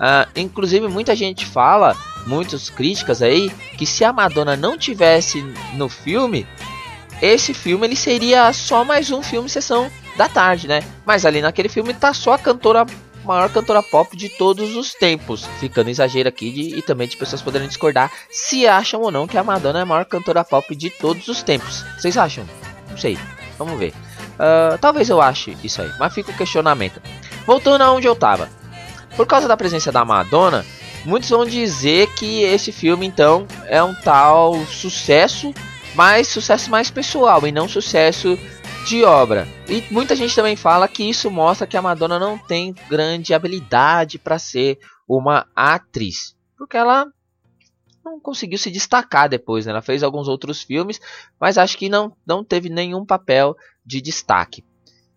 Uh, 0.00 0.28
inclusive, 0.34 0.88
muita 0.88 1.14
gente 1.14 1.44
fala, 1.44 1.96
muitas 2.26 2.70
críticas 2.70 3.20
aí, 3.20 3.50
que 3.76 3.84
se 3.84 4.04
a 4.04 4.12
Madonna 4.12 4.56
não 4.56 4.78
tivesse 4.78 5.42
no 5.74 5.88
filme, 5.88 6.46
esse 7.20 7.52
filme 7.52 7.86
ele 7.86 7.96
seria 7.96 8.52
só 8.52 8.84
mais 8.84 9.10
um 9.10 9.22
filme 9.22 9.48
sessão 9.48 9.90
da 10.16 10.28
tarde, 10.28 10.66
né? 10.66 10.82
Mas 11.04 11.24
ali 11.24 11.40
naquele 11.40 11.68
filme 11.68 11.94
tá 11.94 12.12
só 12.12 12.32
a 12.32 12.38
cantora 12.38 12.86
maior 13.24 13.48
cantora 13.50 13.82
pop 13.82 14.16
de 14.16 14.28
todos 14.28 14.74
os 14.74 14.94
tempos. 14.94 15.46
Ficando 15.60 15.90
exagero 15.90 16.28
aqui 16.28 16.50
de, 16.50 16.78
e 16.78 16.82
também 16.82 17.06
de 17.06 17.16
pessoas 17.16 17.40
poderem 17.40 17.68
discordar 17.68 18.10
se 18.30 18.66
acham 18.66 19.00
ou 19.00 19.12
não 19.12 19.28
que 19.28 19.38
a 19.38 19.44
Madonna 19.44 19.78
é 19.78 19.82
a 19.82 19.86
maior 19.86 20.04
cantora 20.04 20.42
pop 20.42 20.74
de 20.74 20.90
todos 20.90 21.28
os 21.28 21.42
tempos. 21.42 21.84
Vocês 21.96 22.16
acham? 22.16 22.44
Não 22.92 22.98
sei. 22.98 23.18
Vamos 23.58 23.78
ver. 23.78 23.92
Uh, 24.34 24.78
talvez 24.80 25.08
eu 25.08 25.20
ache 25.20 25.56
isso 25.62 25.82
aí, 25.82 25.90
mas 25.98 26.14
fica 26.14 26.30
o 26.30 26.36
questionamento. 26.36 27.02
Voltando 27.46 27.82
aonde 27.82 28.06
eu 28.06 28.14
tava. 28.14 28.48
Por 29.16 29.26
causa 29.26 29.48
da 29.48 29.56
presença 29.56 29.90
da 29.90 30.04
Madonna, 30.04 30.64
muitos 31.04 31.28
vão 31.28 31.44
dizer 31.44 32.08
que 32.14 32.42
esse 32.42 32.72
filme 32.72 33.06
então 33.06 33.46
é 33.66 33.82
um 33.82 33.94
tal 33.94 34.64
sucesso, 34.66 35.52
mas 35.94 36.28
sucesso 36.28 36.70
mais 36.70 36.90
pessoal 36.90 37.46
e 37.46 37.52
não 37.52 37.68
sucesso 37.68 38.38
de 38.86 39.04
obra. 39.04 39.46
E 39.68 39.84
muita 39.90 40.16
gente 40.16 40.34
também 40.34 40.56
fala 40.56 40.88
que 40.88 41.04
isso 41.08 41.30
mostra 41.30 41.66
que 41.66 41.76
a 41.76 41.82
Madonna 41.82 42.18
não 42.18 42.38
tem 42.38 42.74
grande 42.88 43.34
habilidade 43.34 44.18
para 44.18 44.38
ser 44.38 44.78
uma 45.06 45.46
atriz, 45.54 46.34
porque 46.56 46.76
ela 46.76 47.06
não 48.04 48.20
conseguiu 48.20 48.58
se 48.58 48.70
destacar 48.70 49.28
depois, 49.28 49.66
né? 49.66 49.72
Ela 49.72 49.82
fez 49.82 50.02
alguns 50.02 50.28
outros 50.28 50.62
filmes, 50.62 51.00
mas 51.40 51.58
acho 51.58 51.76
que 51.78 51.88
não, 51.88 52.14
não 52.26 52.44
teve 52.44 52.68
nenhum 52.68 53.04
papel 53.04 53.56
de 53.84 54.00
destaque. 54.00 54.64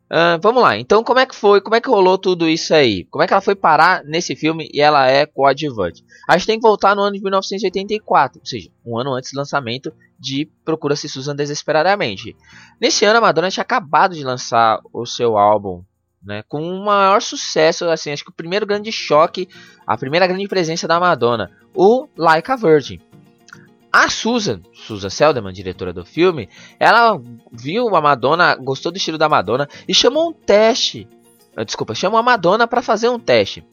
Uh, 0.06 0.38
vamos 0.40 0.62
lá, 0.62 0.78
então 0.78 1.04
como 1.04 1.20
é 1.20 1.26
que 1.26 1.36
foi, 1.36 1.60
como 1.60 1.76
é 1.76 1.82
que 1.82 1.90
rolou 1.90 2.16
tudo 2.16 2.48
isso 2.48 2.76
aí? 2.76 3.06
Como 3.06 3.24
é 3.24 3.28
que 3.28 3.34
ela 3.34 3.42
foi 3.42 3.56
parar 3.56 4.04
nesse 4.04 4.36
filme 4.36 4.70
e 4.72 4.80
ela 4.80 5.10
é 5.10 5.26
coadjuvante? 5.26 6.06
A 6.30 6.38
gente 6.38 6.46
tem 6.46 6.60
que 6.60 6.68
voltar 6.68 6.96
no 6.96 7.02
ano 7.02 7.16
de 7.16 7.22
1984, 7.24 8.40
ou 8.40 8.46
seja, 8.46 8.70
um 8.86 9.00
ano 9.00 9.16
antes 9.16 9.32
do 9.32 9.38
lançamento 9.38 9.92
de 10.20 10.48
Procura-se 10.64 11.10
Susan 11.10 11.36
Desesperadamente. 11.36 12.36
Nesse 12.80 13.04
ano 13.04 13.18
a 13.18 13.22
Madonna 13.22 13.50
tinha 13.50 13.64
acabado 13.64 14.14
de 14.14 14.24
lançar 14.24 14.80
o 14.94 15.08
seu 15.08 15.40
álbum, 15.40 15.84
né, 16.26 16.44
com 16.48 16.62
o 16.62 16.84
maior 16.84 17.22
sucesso, 17.22 17.86
assim, 17.90 18.12
acho 18.12 18.24
que 18.24 18.32
o 18.32 18.36
primeiro 18.36 18.66
grande 18.66 18.92
choque, 18.92 19.48
a 19.86 19.96
primeira 19.96 20.26
grande 20.26 20.48
presença 20.48 20.88
da 20.88 21.00
Madonna, 21.00 21.52
o 21.74 22.08
Like 22.18 22.52
a 22.52 22.56
Virgin. 22.56 23.00
A 23.94 24.10
Susan, 24.10 24.62
Susan 24.74 25.10
Selderman, 25.10 25.54
diretora 25.54 25.94
do 25.94 26.04
filme, 26.04 26.50
ela 26.80 27.22
viu 27.52 27.96
a 27.96 28.02
Madonna, 28.02 28.56
gostou 28.56 28.92
do 28.92 28.98
estilo 28.98 29.18
da 29.18 29.30
Madonna 29.30 29.70
e 29.88 29.94
chamou 29.94 30.30
um 30.30 30.34
teste. 30.34 31.08
Ah, 31.56 31.64
desculpa, 31.64 31.96
chamou 31.96 32.20
a 32.20 32.24
Madonna 32.24 32.68
para 32.68 32.82
fazer 32.82 33.08
um 33.08 33.20
teste. 33.20 33.64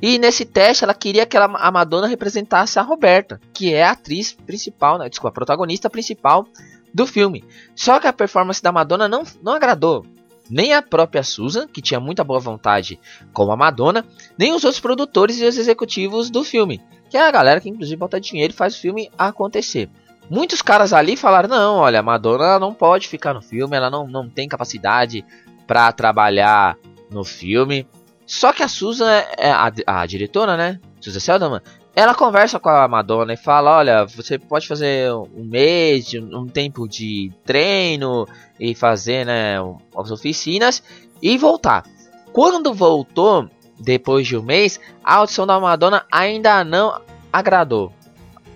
E 0.00 0.18
nesse 0.18 0.44
teste 0.44 0.82
ela 0.82 0.94
queria 0.94 1.26
que 1.26 1.36
ela, 1.36 1.46
a 1.56 1.70
Madonna 1.70 2.08
representasse 2.08 2.78
a 2.78 2.82
Roberta, 2.82 3.40
que 3.52 3.72
é 3.72 3.84
a 3.84 3.92
atriz 3.92 4.32
principal, 4.32 4.98
né, 4.98 5.08
desculpa, 5.08 5.28
a 5.28 5.32
protagonista 5.32 5.88
principal 5.88 6.46
do 6.92 7.06
filme. 7.06 7.44
Só 7.76 8.00
que 8.00 8.06
a 8.06 8.12
performance 8.12 8.62
da 8.62 8.72
Madonna 8.72 9.06
não, 9.06 9.22
não 9.42 9.52
agradou. 9.52 10.04
Nem 10.50 10.72
a 10.72 10.82
própria 10.82 11.22
Susan, 11.22 11.66
que 11.66 11.82
tinha 11.82 12.00
muita 12.00 12.24
boa 12.24 12.40
vontade 12.40 12.98
como 13.32 13.52
a 13.52 13.56
Madonna, 13.56 14.04
nem 14.38 14.54
os 14.54 14.64
outros 14.64 14.80
produtores 14.80 15.38
e 15.40 15.44
os 15.44 15.58
executivos 15.58 16.30
do 16.30 16.42
filme 16.42 16.80
que 17.08 17.16
é 17.16 17.26
a 17.26 17.30
galera 17.30 17.60
que 17.60 17.68
inclusive 17.68 17.96
bota 17.96 18.20
dinheiro 18.20 18.52
e 18.52 18.56
faz 18.56 18.76
o 18.76 18.80
filme 18.80 19.10
acontecer. 19.16 19.88
Muitos 20.30 20.60
caras 20.60 20.92
ali 20.92 21.16
falaram: 21.16 21.48
não, 21.48 21.76
olha, 21.76 22.00
a 22.00 22.02
Madonna 22.02 22.58
não 22.58 22.74
pode 22.74 23.08
ficar 23.08 23.32
no 23.34 23.42
filme, 23.42 23.76
ela 23.76 23.90
não, 23.90 24.06
não 24.06 24.28
tem 24.28 24.48
capacidade 24.48 25.24
para 25.66 25.90
trabalhar 25.92 26.76
no 27.10 27.24
filme. 27.24 27.86
Só 28.26 28.52
que 28.52 28.62
a 28.62 28.68
Susan, 28.68 29.10
é, 29.10 29.26
é 29.38 29.50
a, 29.50 29.72
a 29.86 30.06
diretora, 30.06 30.56
né? 30.56 30.78
Susan 31.00 31.20
Selderman, 31.20 31.62
ela 31.98 32.14
conversa 32.14 32.60
com 32.60 32.68
a 32.68 32.86
Madonna 32.86 33.32
e 33.32 33.36
fala: 33.36 33.78
Olha, 33.78 34.04
você 34.04 34.38
pode 34.38 34.68
fazer 34.68 35.12
um 35.12 35.44
mês, 35.44 36.14
um 36.14 36.46
tempo 36.46 36.86
de 36.86 37.32
treino 37.44 38.24
e 38.58 38.72
fazer 38.72 39.26
né, 39.26 39.56
as 39.96 40.10
oficinas 40.12 40.80
e 41.20 41.36
voltar. 41.36 41.84
Quando 42.32 42.72
voltou, 42.72 43.50
depois 43.80 44.28
de 44.28 44.36
um 44.36 44.42
mês, 44.44 44.78
a 45.02 45.16
audição 45.16 45.44
da 45.44 45.58
Madonna 45.58 46.06
ainda 46.08 46.62
não 46.62 47.00
agradou 47.32 47.92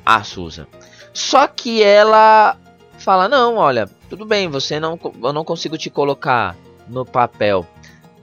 a 0.07 0.23
Susan. 0.23 0.69
Só 1.13 1.49
que 1.49 1.83
ela 1.83 2.57
fala: 2.97 3.29
Não, 3.29 3.57
olha, 3.57 3.91
tudo 4.09 4.25
bem, 4.25 4.47
você 4.47 4.79
não, 4.79 4.97
eu 5.21 5.33
não 5.33 5.45
consigo 5.45 5.77
te 5.77 5.91
colocar 5.91 6.57
no 6.87 7.05
papel 7.05 7.67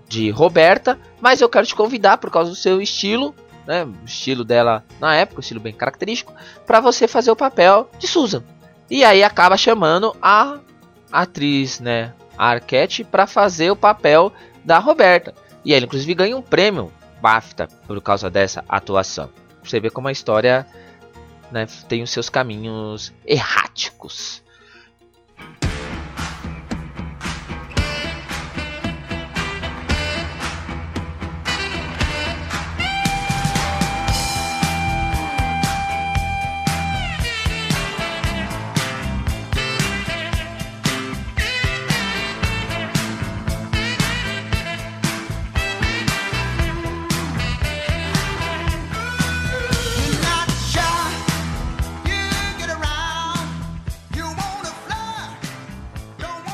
de 0.07 0.29
Roberta, 0.29 0.97
mas 1.19 1.41
eu 1.41 1.49
quero 1.49 1.67
te 1.67 1.75
convidar 1.75 2.19
por 2.19 2.31
causa 2.31 2.51
do 2.51 2.55
seu 2.55 2.81
estilo, 2.81 3.35
né, 3.69 3.85
o 3.85 4.03
estilo 4.03 4.43
dela 4.43 4.83
na 4.99 5.13
época, 5.13 5.37
um 5.37 5.41
estilo 5.41 5.59
bem 5.59 5.71
característico, 5.71 6.33
para 6.65 6.79
você 6.79 7.07
fazer 7.07 7.29
o 7.29 7.35
papel 7.35 7.87
de 7.99 8.07
Susan. 8.07 8.43
E 8.89 9.03
aí 9.03 9.21
acaba 9.21 9.55
chamando 9.55 10.17
a 10.19 10.57
atriz, 11.11 11.79
né, 11.79 12.11
a 12.35 12.49
Arquette, 12.49 13.03
para 13.03 13.27
fazer 13.27 13.69
o 13.69 13.75
papel 13.75 14.33
da 14.65 14.79
Roberta. 14.79 15.35
E 15.63 15.71
ele 15.71 15.85
inclusive 15.85 16.15
ganha 16.15 16.35
um 16.35 16.41
prêmio 16.41 16.91
BAFTA 17.21 17.67
por 17.85 18.01
causa 18.01 18.27
dessa 18.27 18.65
atuação. 18.67 19.29
Você 19.63 19.79
vê 19.79 19.91
como 19.91 20.07
a 20.07 20.11
história 20.11 20.65
né, 21.51 21.67
tem 21.87 22.01
os 22.01 22.09
seus 22.09 22.27
caminhos 22.27 23.13
erráticos. 23.23 24.41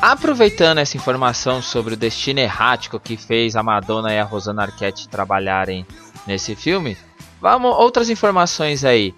Aproveitando 0.07 0.77
essa 0.77 0.95
informação 0.95 1.63
sobre 1.63 1.95
o 1.95 1.97
destino 1.97 2.39
errático 2.39 2.99
que 2.99 3.17
fez 3.17 3.55
a 3.55 3.63
Madonna 3.63 4.13
e 4.13 4.19
a 4.19 4.23
Rosana 4.23 4.61
Arquette 4.61 5.09
trabalharem 5.09 5.83
nesse 6.27 6.55
filme, 6.55 6.95
vamos 7.41 7.75
outras 7.75 8.07
informações 8.07 8.85
aí. 8.85 9.15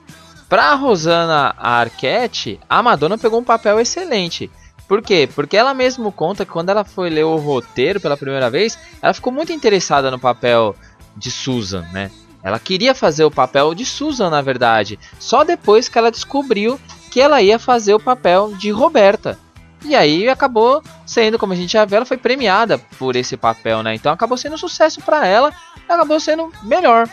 Para 0.47 0.73
Rosana 0.75 1.53
Arquette, 1.57 2.57
a 2.69 2.81
Madonna 2.81 3.17
pegou 3.17 3.37
um 3.37 3.43
papel 3.43 3.81
excelente. 3.81 4.49
Por 4.87 5.01
quê? 5.01 5.27
Porque 5.35 5.57
ela 5.57 5.73
mesmo 5.73 6.09
conta 6.09 6.45
que 6.45 6.53
quando 6.53 6.69
ela 6.69 6.85
foi 6.85 7.09
ler 7.09 7.25
o 7.25 7.35
roteiro 7.35 7.99
pela 7.99 8.15
primeira 8.15 8.49
vez, 8.49 8.79
ela 9.01 9.13
ficou 9.13 9.33
muito 9.33 9.51
interessada 9.51 10.09
no 10.09 10.17
papel 10.17 10.73
de 11.17 11.29
Susan, 11.29 11.85
né? 11.91 12.09
Ela 12.41 12.59
queria 12.59 12.95
fazer 12.95 13.25
o 13.25 13.31
papel 13.31 13.75
de 13.75 13.85
Susan, 13.85 14.29
na 14.29 14.41
verdade, 14.41 14.97
só 15.19 15.43
depois 15.43 15.89
que 15.89 15.97
ela 15.97 16.09
descobriu 16.09 16.79
que 17.11 17.19
ela 17.19 17.41
ia 17.41 17.59
fazer 17.59 17.93
o 17.93 17.99
papel 17.99 18.55
de 18.55 18.71
Roberta. 18.71 19.37
E 19.83 19.95
aí 19.95 20.27
acabou 20.27 20.81
sendo, 21.05 21.37
como 21.37 21.53
a 21.53 21.55
gente 21.55 21.71
já 21.71 21.85
viu, 21.85 21.97
ela 21.97 22.05
foi 22.05 22.17
premiada 22.17 22.77
por 22.97 23.15
esse 23.15 23.37
papel, 23.37 23.83
né? 23.83 23.95
Então 23.95 24.11
acabou 24.11 24.37
sendo 24.37 24.55
um 24.55 24.57
sucesso 24.57 25.01
para 25.01 25.25
ela, 25.25 25.53
acabou 25.87 26.19
sendo 26.19 26.51
melhor. 26.63 27.07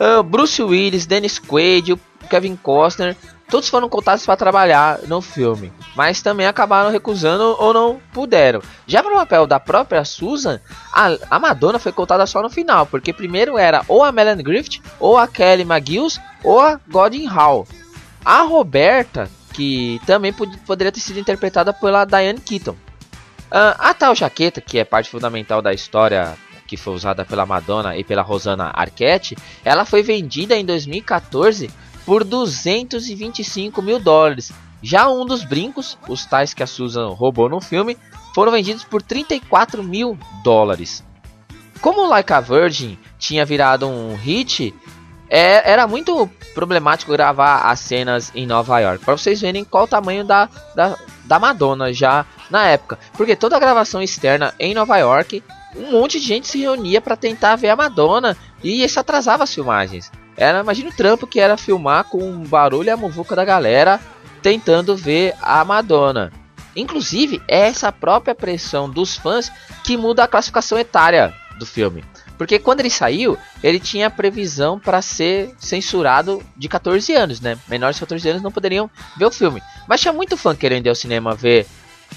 Uh, 0.00 0.22
Bruce 0.22 0.62
Willis, 0.62 1.06
Dennis 1.06 1.38
Quaid, 1.38 1.94
Kevin 2.28 2.56
Costner, 2.56 3.16
todos 3.50 3.68
foram 3.68 3.88
contados 3.88 4.24
para 4.24 4.36
trabalhar 4.36 5.00
no 5.06 5.20
filme, 5.20 5.72
mas 5.94 6.22
também 6.22 6.46
acabaram 6.46 6.90
recusando 6.90 7.56
ou 7.58 7.74
não 7.74 8.00
puderam. 8.12 8.62
Já 8.86 9.02
para 9.02 9.12
o 9.12 9.16
papel 9.16 9.46
da 9.46 9.60
própria 9.60 10.04
Susan, 10.04 10.60
a, 10.92 11.16
a 11.30 11.38
Madonna 11.38 11.78
foi 11.78 11.92
contada 11.92 12.26
só 12.26 12.40
no 12.42 12.48
final, 12.48 12.86
porque 12.86 13.12
primeiro 13.12 13.58
era 13.58 13.84
ou 13.88 14.02
a 14.02 14.12
Melanie 14.12 14.44
Griffith, 14.44 14.80
ou 14.98 15.18
a 15.18 15.26
Kelly 15.26 15.62
McGills, 15.62 16.20
ou 16.42 16.60
a 16.60 16.80
Godin 16.88 17.26
Hall. 17.26 17.66
A 18.24 18.42
Roberta 18.42 19.28
que 19.60 20.00
também 20.06 20.32
pod 20.32 20.56
poderia 20.66 20.90
ter 20.90 21.00
sido 21.00 21.20
interpretada 21.20 21.70
pela 21.70 22.06
Diane 22.06 22.40
Keaton. 22.40 22.72
Uh, 22.72 23.76
a 23.78 23.92
tal 23.92 24.14
jaqueta, 24.14 24.58
que 24.58 24.78
é 24.78 24.84
parte 24.86 25.10
fundamental 25.10 25.60
da 25.60 25.74
história 25.74 26.34
que 26.66 26.78
foi 26.78 26.94
usada 26.94 27.26
pela 27.26 27.44
Madonna 27.44 27.94
e 27.94 28.02
pela 28.02 28.22
Rosanna 28.22 28.72
Arquette, 28.72 29.36
ela 29.62 29.84
foi 29.84 30.02
vendida 30.02 30.56
em 30.56 30.64
2014 30.64 31.70
por 32.06 32.24
225 32.24 33.82
mil 33.82 33.98
dólares. 34.00 34.50
Já 34.82 35.10
um 35.10 35.26
dos 35.26 35.44
brincos, 35.44 35.98
os 36.08 36.24
tais 36.24 36.54
que 36.54 36.62
a 36.62 36.66
Susan 36.66 37.08
roubou 37.08 37.50
no 37.50 37.60
filme, 37.60 37.98
foram 38.34 38.52
vendidos 38.52 38.82
por 38.82 39.02
34 39.02 39.82
mil 39.82 40.18
dólares. 40.42 41.04
Como 41.82 42.08
Like 42.08 42.32
a 42.32 42.40
Virgin 42.40 42.98
tinha 43.18 43.44
virado 43.44 43.86
um 43.86 44.14
hit, 44.14 44.72
é, 45.30 45.70
era 45.70 45.86
muito 45.86 46.28
problemático 46.52 47.12
gravar 47.12 47.60
as 47.60 47.78
cenas 47.78 48.32
em 48.34 48.46
Nova 48.46 48.80
York. 48.80 49.04
Para 49.04 49.16
vocês 49.16 49.40
verem 49.40 49.64
qual 49.64 49.84
o 49.84 49.88
tamanho 49.88 50.24
da, 50.24 50.48
da, 50.74 50.96
da 51.24 51.38
Madonna 51.38 51.92
já 51.92 52.26
na 52.50 52.66
época. 52.66 52.98
Porque 53.12 53.36
toda 53.36 53.56
a 53.56 53.60
gravação 53.60 54.02
externa 54.02 54.52
em 54.58 54.74
Nova 54.74 54.98
York, 54.98 55.42
um 55.76 55.92
monte 55.92 56.18
de 56.18 56.26
gente 56.26 56.48
se 56.48 56.58
reunia 56.58 57.00
para 57.00 57.16
tentar 57.16 57.54
ver 57.54 57.70
a 57.70 57.76
Madonna 57.76 58.36
e 58.62 58.82
isso 58.82 58.98
atrasava 58.98 59.44
as 59.44 59.54
filmagens. 59.54 60.10
Era, 60.36 60.60
imagina 60.60 60.90
o 60.90 60.96
trampo 60.96 61.26
que 61.26 61.38
era 61.38 61.56
filmar 61.56 62.04
com 62.04 62.18
o 62.18 62.48
barulho 62.48 62.88
e 62.88 62.90
a 62.90 62.96
muvuca 62.96 63.36
da 63.36 63.44
galera 63.44 64.00
tentando 64.42 64.96
ver 64.96 65.34
a 65.40 65.64
Madonna. 65.64 66.32
Inclusive, 66.74 67.42
é 67.46 67.68
essa 67.68 67.92
própria 67.92 68.34
pressão 68.34 68.88
dos 68.88 69.16
fãs 69.16 69.50
que 69.84 69.96
muda 69.96 70.24
a 70.24 70.28
classificação 70.28 70.78
etária 70.78 71.34
do 71.58 71.66
filme. 71.66 72.02
Porque 72.40 72.58
quando 72.58 72.80
ele 72.80 72.88
saiu, 72.88 73.36
ele 73.62 73.78
tinha 73.78 74.08
previsão 74.08 74.80
para 74.80 75.02
ser 75.02 75.54
censurado 75.58 76.42
de 76.56 76.70
14 76.70 77.14
anos, 77.14 77.38
né? 77.38 77.58
Menores 77.68 77.96
de 77.96 78.00
14 78.00 78.30
anos 78.30 78.42
não 78.42 78.50
poderiam 78.50 78.90
ver 79.18 79.26
o 79.26 79.30
filme. 79.30 79.62
Mas 79.86 80.00
tinha 80.00 80.10
muito 80.10 80.38
fã 80.38 80.56
querendo 80.56 80.86
ir 80.86 80.88
ao 80.88 80.94
cinema 80.94 81.34
ver 81.34 81.66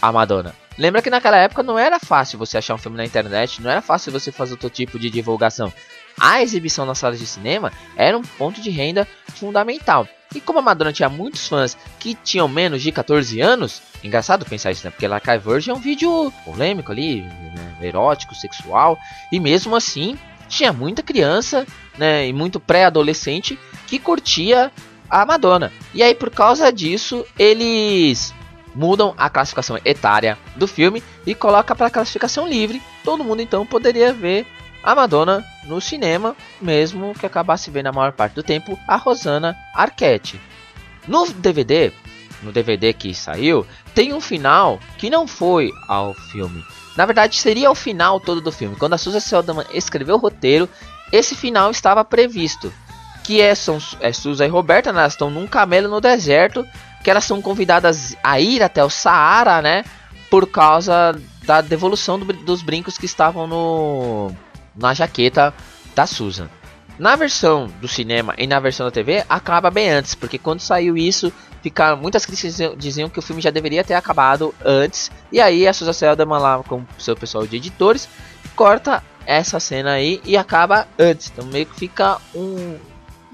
a 0.02 0.14
Madonna. 0.14 0.56
Lembra 0.78 1.02
que 1.02 1.10
naquela 1.10 1.36
época 1.36 1.62
não 1.62 1.78
era 1.78 2.00
fácil 2.00 2.40
você 2.40 2.58
achar 2.58 2.74
um 2.74 2.78
filme 2.78 2.96
na 2.96 3.04
internet, 3.04 3.62
não 3.62 3.70
era 3.70 3.82
fácil 3.82 4.14
você 4.14 4.32
fazer 4.32 4.54
outro 4.54 4.70
tipo 4.70 4.98
de 4.98 5.10
divulgação. 5.10 5.74
A 6.18 6.42
exibição 6.42 6.86
nas 6.86 7.00
salas 7.00 7.20
de 7.20 7.26
cinema 7.26 7.74
era 7.98 8.18
um 8.18 8.22
ponto 8.22 8.62
de 8.62 8.70
renda 8.70 9.06
fundamental. 9.36 10.08
E 10.36 10.42
como 10.42 10.60
a 10.60 10.62
Madonna 10.62 10.92
tinha 10.92 11.10
muitos 11.10 11.48
fãs 11.48 11.78
que 12.00 12.16
tinham 12.16 12.48
menos 12.48 12.82
de 12.82 12.92
14 12.92 13.40
anos, 13.40 13.82
engraçado 14.04 14.46
pensar 14.46 14.72
isso, 14.72 14.86
né? 14.86 14.92
Porque 14.92 15.08
La 15.08 15.20
Kai 15.20 15.38
Virgin 15.38 15.72
é 15.72 15.74
um 15.74 15.80
vídeo 15.80 16.32
polêmico 16.44 16.92
ali, 16.92 17.22
né? 17.22 17.78
erótico, 17.82 18.36
sexual, 18.36 18.98
e 19.32 19.40
mesmo 19.40 19.76
assim 19.76 20.18
tinha 20.48 20.72
muita 20.72 21.02
criança, 21.02 21.66
né, 21.98 22.28
e 22.28 22.34
muito 22.34 22.60
pré-adolescente 22.60 23.58
que 23.88 23.98
curtia 23.98 24.72
a 25.10 25.26
Madonna. 25.26 25.72
E 25.94 26.04
aí 26.04 26.14
por 26.14 26.30
causa 26.30 26.72
disso, 26.72 27.26
eles 27.38 28.34
mudam 28.76 29.14
a 29.18 29.30
classificação 29.30 29.80
etária 29.86 30.38
do 30.56 30.68
filme 30.68 31.04
e 31.26 31.36
coloca 31.36 31.76
para 31.76 31.90
classificação 31.90 32.48
livre. 32.48 32.82
Todo 33.04 33.24
mundo 33.24 33.42
então 33.42 33.66
poderia 33.66 34.12
ver 34.14 34.48
a 34.84 34.94
Madonna 34.94 35.46
no 35.64 35.80
cinema, 35.80 36.36
mesmo 36.62 37.14
que 37.14 37.26
acabasse 37.26 37.72
vendo 37.72 37.88
a 37.88 37.94
maior 37.94 38.12
parte 38.12 38.34
do 38.34 38.44
tempo 38.44 38.78
a 38.88 38.98
Rosana 38.98 39.58
Arquette. 39.74 40.40
No 41.08 41.26
DVD, 41.32 41.92
no 42.42 42.52
DVD 42.52 42.94
que 42.94 43.14
saiu, 43.14 43.66
tem 43.96 44.14
um 44.14 44.22
final 44.22 44.80
que 44.98 45.10
não 45.10 45.26
foi 45.26 45.72
ao 45.88 46.14
filme. 46.14 46.64
Na 46.98 47.06
verdade, 47.06 47.38
seria 47.38 47.72
o 47.72 47.76
final 47.76 48.20
todo 48.20 48.42
do 48.42 48.52
filme. 48.52 48.76
Quando 48.76 48.94
a 48.94 48.98
Susan 48.98 49.20
Seldman 49.20 49.66
escreveu 49.74 50.16
o 50.16 50.20
roteiro, 50.20 50.70
esse 51.12 51.36
final 51.36 51.72
estava 51.72 52.04
previsto. 52.04 52.72
Que 53.24 53.42
é, 53.42 53.56
são 53.56 53.78
é 54.02 54.12
Susan 54.12 54.46
e 54.46 54.50
Roberta, 54.50 54.92
né? 54.92 55.00
elas 55.00 55.14
estão 55.14 55.30
num 55.30 55.48
camelo 55.48 55.88
no 55.88 56.02
deserto, 56.02 56.66
que 57.04 57.10
elas 57.10 57.24
são 57.24 57.42
convidadas 57.42 58.16
a 58.22 58.40
ir 58.40 58.62
até 58.62 58.84
o 58.84 58.90
Saara, 58.90 59.62
né? 59.62 59.86
Por 60.30 60.46
causa 60.48 61.20
da 61.44 61.62
devolução 61.62 62.20
do, 62.20 62.26
dos 62.26 62.62
brincos 62.62 62.98
que 62.98 63.06
estavam 63.06 63.48
no 63.48 64.32
na 64.76 64.94
jaqueta 64.94 65.54
da 65.96 66.06
Susan. 66.06 66.50
Na 66.98 67.16
versão 67.16 67.68
do 67.82 67.88
cinema 67.88 68.36
e 68.38 68.46
na 68.46 68.60
versão 68.60 68.86
da 68.86 68.92
TV, 68.92 69.26
acaba 69.28 69.72
bem 69.72 69.90
antes, 69.90 70.14
porque 70.14 70.38
quando 70.38 70.60
saiu 70.60 70.96
isso, 70.96 71.34
ficaram, 71.62 71.98
muitas 71.98 72.26
críticas 72.26 72.78
diziam 72.78 73.10
que 73.10 73.18
o 73.18 73.22
filme 73.22 73.42
já 73.42 73.50
deveria 73.50 73.84
ter 73.84 73.96
acabado 73.96 74.54
antes. 74.64 75.12
E 75.32 75.42
aí 75.42 75.68
a 75.68 75.74
Susan 75.74 75.94
Selderman 75.94 76.40
lá 76.40 76.62
com 76.64 76.86
seu 77.00 77.16
pessoal 77.16 77.48
de 77.48 77.56
editores 77.56 78.08
corta 78.56 79.04
essa 79.26 79.60
cena 79.60 79.94
aí 79.94 80.22
e 80.24 80.38
acaba 80.38 80.88
antes. 81.00 81.32
Então 81.32 81.46
meio 81.46 81.66
que 81.66 81.76
fica 81.76 82.20
um, 82.36 82.78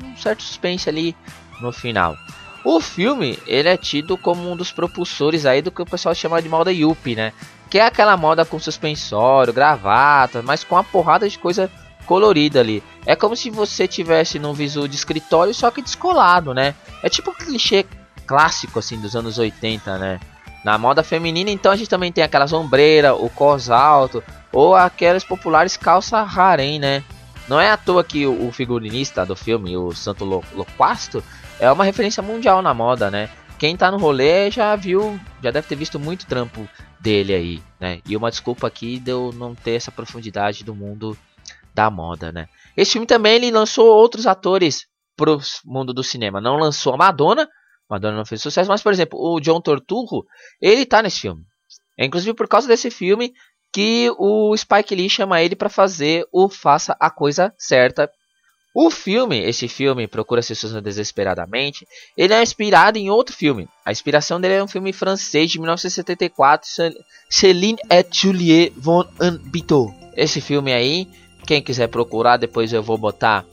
um 0.04 0.18
certo 0.18 0.42
suspense 0.42 0.88
ali 0.88 1.16
no 1.60 1.74
final. 1.74 2.16
O 2.64 2.80
filme 2.80 3.38
ele 3.48 3.68
é 3.68 3.78
tido 3.78 4.18
como 4.18 4.50
um 4.50 4.56
dos 4.56 4.72
propulsores 4.72 5.46
aí 5.46 5.62
do 5.62 5.72
que 5.72 5.82
o 5.82 5.86
pessoal 5.86 6.14
chama 6.14 6.42
de 6.42 6.48
moda 6.48 6.72
Yuppie, 6.72 7.16
né? 7.16 7.34
Que 7.70 7.80
é 7.80 7.86
aquela 7.86 8.18
moda 8.18 8.44
com 8.46 8.60
suspensório, 8.60 9.54
gravata, 9.54 10.42
mas 10.42 10.64
com 10.64 10.76
uma 10.76 10.84
porrada 10.84 11.30
de 11.30 11.38
coisa 11.38 11.70
colorida 12.06 12.60
ali. 12.60 12.84
É 13.06 13.16
como 13.16 13.36
se 13.36 13.52
você 13.52 13.88
tivesse 13.88 14.40
num 14.40 14.54
visual 14.54 14.88
de 14.88 14.96
escritório, 14.96 15.54
só 15.54 15.70
que 15.70 15.82
descolado, 15.82 16.54
né? 16.54 16.74
É 17.04 17.10
tipo 17.10 17.30
um 17.30 17.36
clichê 17.36 17.86
clássico 18.26 18.80
assim 18.80 19.00
dos 19.00 19.16
anos 19.16 19.38
80, 19.38 19.98
né? 20.00 20.20
Na 20.66 20.78
moda 20.78 21.04
feminina, 21.04 21.52
então 21.52 21.72
a 21.72 21.76
gente 21.76 21.90
também 21.90 22.12
tem 22.12 22.24
aquelas 22.24 22.52
ombreiras, 22.52 23.16
o 23.18 23.30
cos 23.30 23.70
alto 23.70 24.24
ou 24.52 24.76
aquelas 24.76 25.24
populares 25.24 25.78
calça 25.78 26.18
harem, 26.20 26.80
né? 26.80 27.04
Não 27.48 27.60
é 27.60 27.72
à 27.72 27.78
toa 27.78 28.04
que 28.04 28.28
o, 28.28 28.52
figurinista 28.52 29.26
do 29.26 29.36
filme, 29.36 29.76
o 29.78 29.92
Santo 29.94 30.24
Loquasto, 30.26 31.24
é 31.60 31.72
uma 31.72 31.84
referência 31.84 32.22
mundial 32.22 32.62
na 32.62 32.74
moda, 32.74 33.10
né? 33.10 33.30
Quem 33.58 33.76
tá 33.76 33.90
no 33.92 33.98
rolê 33.98 34.52
já 34.52 34.76
viu, 34.76 35.20
já 35.44 35.52
deve 35.52 35.68
ter 35.68 35.76
visto 35.76 36.00
muito 36.00 36.26
trampo 36.26 36.68
dele 37.00 37.34
aí, 37.34 37.64
né? 37.80 38.02
E 38.08 38.16
uma 38.16 38.30
desculpa 38.30 38.68
aqui 38.68 39.00
de 39.00 39.12
eu 39.12 39.32
não 39.34 39.56
ter 39.56 39.72
essa 39.72 39.92
profundidade 39.92 40.64
do 40.64 40.76
mundo 40.76 41.18
da 41.74 41.90
moda, 41.90 42.32
né? 42.32 42.48
Esse 42.76 42.94
filme 42.94 43.08
também 43.08 43.36
ele 43.36 43.52
lançou 43.52 43.88
outros 43.88 44.28
atores 44.28 44.88
pro 45.16 45.40
mundo 45.66 45.94
do 45.94 46.04
cinema. 46.04 46.42
Não 46.42 46.58
lançou 46.58 46.94
a 46.94 46.98
Madonna, 46.98 47.48
Madonna 47.90 48.18
não 48.18 48.26
fez 48.26 48.42
sucesso, 48.42 48.70
mas 48.70 48.84
por 48.84 48.92
exemplo, 48.92 49.20
o 49.20 49.40
John 49.40 49.62
Torturro, 49.62 50.26
ele 50.62 50.86
tá 50.86 51.02
nesse 51.02 51.22
filme. 51.22 51.44
É 51.98 52.06
inclusive 52.06 52.34
por 52.34 52.48
causa 52.48 52.68
desse 52.68 52.90
filme 52.92 53.34
que 53.72 54.10
o 54.18 54.56
Spike 54.56 54.96
Lee 54.96 55.10
chama 55.10 55.42
ele 55.42 55.56
para 55.56 55.70
fazer 55.70 56.26
o 56.32 56.50
Faça 56.50 56.96
a 57.00 57.10
Coisa 57.10 57.54
Certa. 57.58 58.10
O 58.74 58.92
filme, 58.92 59.40
esse 59.40 59.68
filme, 59.68 60.08
Procura-se 60.08 60.56
Susan 60.56 60.82
Desesperadamente, 60.82 61.88
ele 62.16 62.34
é 62.34 62.44
inspirado 62.44 62.98
em 62.98 63.10
outro 63.10 63.36
filme. 63.36 63.68
A 63.84 63.92
inspiração 63.92 64.40
dele 64.40 64.56
é 64.56 64.64
um 64.64 64.68
filme 64.68 64.94
francês 64.94 65.50
de 65.50 65.58
1974, 65.60 66.70
Céline 67.30 67.80
et 67.90 68.08
Juliette 68.12 68.74
von 68.78 69.06
Anbito. 69.20 69.94
Esse 70.16 70.40
filme 70.40 70.72
aí, 70.72 71.08
quem 71.48 71.62
quiser 71.64 71.88
procurar, 71.88 72.38
depois 72.38 72.72
eu 72.72 72.84
vou 72.84 72.98
botar 72.98 73.44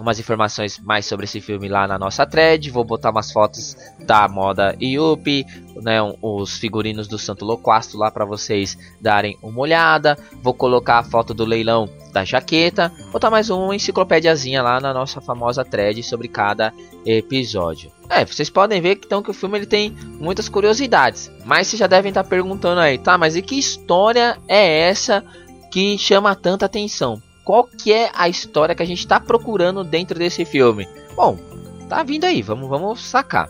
umas 0.00 0.18
informações 0.18 0.78
mais 0.78 1.06
sobre 1.06 1.24
esse 1.24 1.40
filme 1.40 1.68
lá 1.68 1.86
na 1.86 1.98
nossa 1.98 2.26
thread. 2.26 2.70
Vou 2.70 2.84
botar 2.84 3.10
umas 3.10 3.32
fotos 3.32 3.76
da 4.00 4.28
moda 4.28 4.76
Yuppie, 4.80 5.46
né, 5.76 5.98
os 6.22 6.58
figurinos 6.58 7.08
do 7.08 7.18
Santo 7.18 7.44
Loquasto 7.44 7.96
lá 7.96 8.10
para 8.10 8.24
vocês 8.24 8.76
darem 9.00 9.36
uma 9.42 9.60
olhada. 9.60 10.16
Vou 10.42 10.54
colocar 10.54 10.98
a 10.98 11.04
foto 11.04 11.32
do 11.34 11.44
leilão 11.44 11.88
da 12.12 12.24
jaqueta. 12.24 12.92
Botar 13.12 13.30
mais 13.30 13.50
uma 13.50 13.74
enciclopédiazinha 13.74 14.62
lá 14.62 14.80
na 14.80 14.92
nossa 14.92 15.20
famosa 15.20 15.64
thread 15.64 16.02
sobre 16.02 16.28
cada 16.28 16.72
episódio. 17.04 17.92
É, 18.08 18.24
vocês 18.24 18.48
podem 18.50 18.80
ver 18.80 18.98
então 19.04 19.22
que 19.22 19.30
o 19.30 19.34
filme 19.34 19.58
ele 19.58 19.66
tem 19.66 19.90
muitas 20.18 20.48
curiosidades. 20.48 21.30
Mas 21.44 21.66
vocês 21.66 21.80
já 21.80 21.86
devem 21.86 22.08
estar 22.10 22.24
perguntando 22.24 22.80
aí, 22.80 22.98
tá? 22.98 23.18
Mas 23.18 23.36
e 23.36 23.42
que 23.42 23.58
história 23.58 24.38
é 24.48 24.88
essa 24.88 25.24
que 25.70 25.98
chama 25.98 26.34
tanta 26.34 26.66
atenção? 26.66 27.22
Qual 27.48 27.64
que 27.64 27.94
é 27.94 28.10
a 28.12 28.28
história 28.28 28.74
que 28.74 28.82
a 28.82 28.86
gente 28.86 28.98
está 28.98 29.18
procurando 29.18 29.82
dentro 29.82 30.18
desse 30.18 30.44
filme. 30.44 30.86
Bom, 31.16 31.38
tá 31.88 32.02
vindo 32.02 32.24
aí, 32.24 32.42
vamos, 32.42 32.68
vamos 32.68 33.02
sacar. 33.02 33.48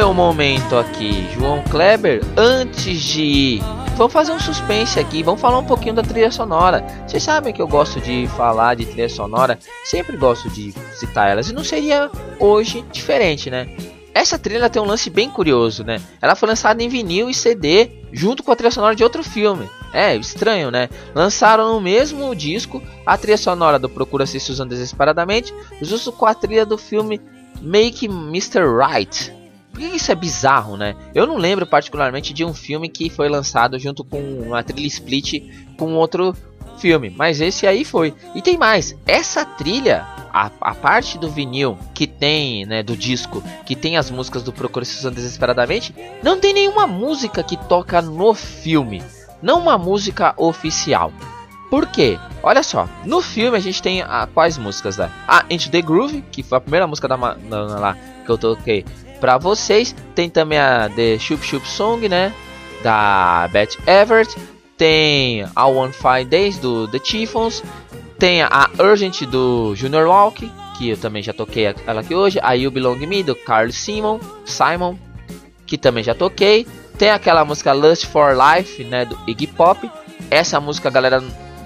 Um 0.00 0.14
momento 0.14 0.76
aqui, 0.76 1.28
João 1.34 1.62
Kleber, 1.64 2.22
antes 2.34 2.98
de 2.98 3.22
ir, 3.22 3.62
vamos 3.94 4.12
fazer 4.12 4.32
um 4.32 4.40
suspense 4.40 4.98
aqui, 4.98 5.22
vamos 5.22 5.40
falar 5.40 5.58
um 5.58 5.64
pouquinho 5.64 5.94
da 5.94 6.02
trilha 6.02 6.30
sonora. 6.30 6.82
Vocês 7.06 7.22
sabem 7.22 7.52
que 7.52 7.60
eu 7.60 7.68
gosto 7.68 8.00
de 8.00 8.26
falar 8.28 8.74
de 8.74 8.86
trilha 8.86 9.08
sonora, 9.08 9.58
sempre 9.84 10.16
gosto 10.16 10.48
de 10.48 10.72
citar 10.94 11.30
elas, 11.30 11.50
e 11.50 11.52
não 11.52 11.62
seria 11.62 12.10
hoje 12.40 12.82
diferente, 12.90 13.50
né? 13.50 13.68
Essa 14.14 14.38
trilha 14.38 14.70
tem 14.70 14.80
um 14.80 14.86
lance 14.86 15.10
bem 15.10 15.28
curioso, 15.28 15.84
né? 15.84 16.00
Ela 16.22 16.34
foi 16.34 16.48
lançada 16.48 16.82
em 16.82 16.88
vinil 16.88 17.28
e 17.28 17.34
CD 17.34 17.90
junto 18.12 18.42
com 18.42 18.50
a 18.50 18.56
trilha 18.56 18.70
sonora 18.70 18.96
de 18.96 19.04
outro 19.04 19.22
filme. 19.22 19.68
É, 19.92 20.16
estranho, 20.16 20.70
né? 20.70 20.88
Lançaram 21.14 21.74
no 21.74 21.80
mesmo 21.80 22.34
disco 22.34 22.82
a 23.04 23.18
trilha 23.18 23.36
sonora 23.36 23.78
do 23.78 23.90
Procura-se 23.90 24.40
Susan 24.40 24.66
Desesperadamente, 24.66 25.54
justo 25.82 26.10
com 26.10 26.24
a 26.24 26.34
trilha 26.34 26.64
do 26.64 26.78
filme 26.78 27.20
Make 27.60 28.06
Mr. 28.06 28.62
Right. 28.64 29.41
Isso 29.78 30.12
é 30.12 30.14
bizarro, 30.14 30.76
né? 30.76 30.94
Eu 31.14 31.26
não 31.26 31.36
lembro 31.36 31.66
particularmente 31.66 32.32
de 32.32 32.44
um 32.44 32.52
filme 32.52 32.88
que 32.88 33.08
foi 33.08 33.28
lançado 33.28 33.78
junto 33.78 34.04
com 34.04 34.20
uma 34.20 34.62
trilha 34.62 34.86
split 34.86 35.42
com 35.76 35.94
outro 35.94 36.36
filme, 36.78 37.10
mas 37.10 37.40
esse 37.40 37.66
aí 37.66 37.84
foi. 37.84 38.12
E 38.34 38.42
tem 38.42 38.58
mais, 38.58 38.96
essa 39.06 39.44
trilha, 39.44 40.04
a, 40.32 40.50
a 40.60 40.74
parte 40.74 41.16
do 41.16 41.30
vinil 41.30 41.78
que 41.94 42.06
tem, 42.06 42.66
né, 42.66 42.82
do 42.82 42.96
disco, 42.96 43.42
que 43.64 43.76
tem 43.76 43.96
as 43.96 44.10
músicas 44.10 44.42
do 44.42 44.52
Procura 44.52 44.84
Susan 44.84 45.12
Desesperadamente, 45.12 45.94
não 46.22 46.38
tem 46.38 46.52
nenhuma 46.52 46.86
música 46.86 47.42
que 47.42 47.56
toca 47.56 48.02
no 48.02 48.34
filme, 48.34 49.02
não 49.40 49.60
uma 49.60 49.78
música 49.78 50.34
oficial. 50.36 51.12
Por 51.70 51.86
quê? 51.86 52.18
Olha 52.42 52.62
só, 52.62 52.86
no 53.06 53.22
filme 53.22 53.56
a 53.56 53.60
gente 53.60 53.80
tem 53.80 54.02
a, 54.02 54.28
quais 54.32 54.58
músicas, 54.58 54.98
né? 54.98 55.10
A 55.26 55.44
Into 55.48 55.70
the 55.70 55.80
Groove, 55.80 56.22
que 56.30 56.42
foi 56.42 56.58
a 56.58 56.60
primeira 56.60 56.86
música 56.86 57.08
da, 57.08 57.16
da 57.16 57.62
lá 57.78 57.96
que 58.24 58.30
eu 58.30 58.36
toquei 58.36 58.84
pra 59.22 59.38
vocês. 59.38 59.94
Tem 60.16 60.28
também 60.28 60.58
a 60.58 60.90
The 60.90 61.16
Shoop 61.16 61.46
Shoop 61.46 61.68
Song, 61.68 62.08
né? 62.08 62.34
Da 62.82 63.48
Beth 63.52 63.78
Everett. 63.86 64.36
Tem 64.76 65.46
a 65.54 65.66
One 65.68 65.92
Fine 65.92 66.24
Days 66.24 66.58
do 66.58 66.88
The 66.88 66.98
Chiffons. 66.98 67.62
Tem 68.18 68.42
a 68.42 68.68
Urgent 68.80 69.22
do 69.26 69.76
Junior 69.76 70.08
Walk, 70.08 70.50
que 70.76 70.90
eu 70.90 70.96
também 70.96 71.22
já 71.22 71.32
toquei 71.32 71.72
ela 71.86 72.00
aqui 72.00 72.12
hoje. 72.16 72.40
A 72.42 72.54
You 72.54 72.72
Belong 72.72 73.06
Me 73.06 73.22
do 73.22 73.36
Carl 73.36 73.70
Simon, 73.70 74.18
Simon, 74.44 74.96
que 75.66 75.78
também 75.78 76.02
já 76.02 76.16
toquei. 76.16 76.66
Tem 76.98 77.10
aquela 77.10 77.44
música 77.44 77.72
Lust 77.72 78.06
for 78.06 78.34
Life, 78.36 78.82
né, 78.82 79.04
do 79.04 79.16
Iggy 79.28 79.46
Pop. 79.46 79.88
Essa 80.30 80.60
música, 80.60 80.90
galera, 80.90 81.22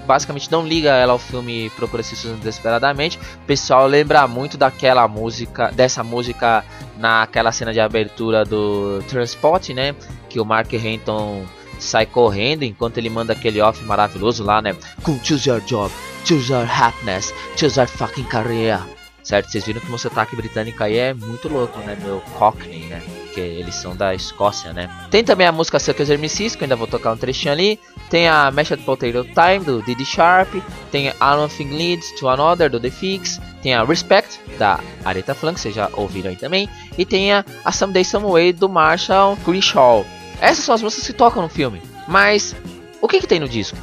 basicamente 0.07 0.51
não 0.51 0.65
liga 0.65 0.89
ela 0.89 1.13
ao 1.13 1.19
filme 1.19 1.69
Procura 1.75 2.01
se 2.01 2.15
Desesperadamente. 2.27 3.19
O 3.43 3.45
pessoal 3.45 3.85
lembra 3.85 4.27
muito 4.27 4.57
daquela 4.57 5.07
música, 5.07 5.69
dessa 5.71 6.03
música 6.03 6.63
naquela 6.97 7.51
cena 7.51 7.73
de 7.73 7.79
abertura 7.79 8.43
do 8.43 9.03
Transport, 9.07 9.69
né? 9.69 9.93
Que 10.29 10.39
o 10.39 10.45
Mark 10.45 10.71
Renton 10.71 11.45
sai 11.77 12.05
correndo 12.05 12.63
enquanto 12.63 12.97
ele 12.97 13.09
manda 13.09 13.33
aquele 13.33 13.61
off 13.61 13.83
maravilhoso 13.83 14.43
lá, 14.43 14.61
né? 14.61 14.75
Choose 15.23 15.47
your 15.47 15.61
job, 15.61 15.93
choose 16.25 16.51
your 16.51 16.65
happiness, 16.65 17.33
choose 17.55 17.77
your 17.77 17.87
fucking 17.87 18.25
career. 18.25 18.96
Certo? 19.27 19.51
Vocês 19.51 19.65
viram 19.65 19.81
que 19.81 19.87
o 19.87 19.89
meu 19.89 19.97
sotaque 19.97 20.37
britânico 20.37 20.81
aí 20.81 20.97
é 20.97 21.13
muito 21.13 21.49
louco, 21.49 21.77
né? 21.79 21.97
Meu 22.01 22.21
Cockney, 22.39 22.85
né? 22.85 23.03
Porque 23.25 23.41
eles 23.41 23.75
são 23.75 23.93
da 23.93 24.15
Escócia, 24.15 24.71
né? 24.71 24.89
Tem 25.11 25.21
também 25.21 25.45
a 25.45 25.51
música 25.51 25.77
Suckers 25.79 26.07
MCs, 26.07 26.55
que 26.55 26.63
ainda 26.63 26.77
vou 26.77 26.87
tocar 26.87 27.11
um 27.11 27.17
trechinho 27.17 27.51
ali. 27.51 27.77
Tem 28.09 28.29
a 28.29 28.49
Mashed 28.51 28.81
Potato 28.85 29.25
Time, 29.25 29.65
do 29.65 29.83
Diddy 29.83 30.05
Sharp. 30.05 30.47
Tem 30.93 31.11
a 31.19 31.35
One 31.35 31.49
Thing 31.49 31.77
Leads 31.77 32.17
to 32.17 32.29
Another, 32.29 32.69
do 32.69 32.79
The 32.79 32.89
Fix. 32.89 33.41
Tem 33.61 33.73
a 33.73 33.83
Respect, 33.83 34.39
da 34.57 34.79
Aretha 35.03 35.35
Franklin, 35.35 35.61
vocês 35.61 35.75
já 35.75 35.89
ouviram 35.91 36.29
aí 36.29 36.37
também. 36.37 36.69
E 36.97 37.05
tem 37.05 37.33
a, 37.33 37.43
a 37.65 37.71
Someday 37.73 38.05
Someway, 38.05 38.53
do 38.53 38.69
Marshall 38.69 39.35
Crenshaw. 39.43 40.05
Essas 40.39 40.63
são 40.63 40.73
as 40.73 40.81
músicas 40.81 41.05
que 41.05 41.11
tocam 41.11 41.43
no 41.43 41.49
filme. 41.49 41.81
Mas, 42.07 42.55
o 43.01 43.09
que, 43.09 43.19
que 43.19 43.27
tem 43.27 43.41
no 43.41 43.49
disco? 43.49 43.77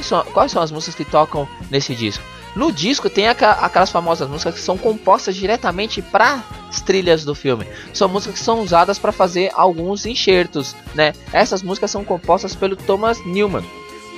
São, 0.00 0.24
quais 0.32 0.50
são 0.50 0.62
as 0.62 0.72
músicas 0.72 0.94
que 0.94 1.04
tocam 1.04 1.46
nesse 1.70 1.94
disco? 1.94 2.24
No 2.56 2.72
disco 2.72 3.10
tem 3.10 3.28
aquelas 3.28 3.90
famosas 3.90 4.26
músicas 4.30 4.54
que 4.54 4.60
são 4.62 4.78
compostas 4.78 5.36
diretamente 5.36 6.00
para 6.00 6.42
as 6.70 6.80
trilhas 6.80 7.22
do 7.22 7.34
filme. 7.34 7.66
São 7.92 8.08
músicas 8.08 8.38
que 8.38 8.44
são 8.44 8.62
usadas 8.62 8.98
para 8.98 9.12
fazer 9.12 9.50
alguns 9.52 10.06
enxertos, 10.06 10.74
né? 10.94 11.12
Essas 11.34 11.62
músicas 11.62 11.90
são 11.90 12.02
compostas 12.02 12.54
pelo 12.54 12.74
Thomas 12.74 13.22
Newman. 13.26 13.62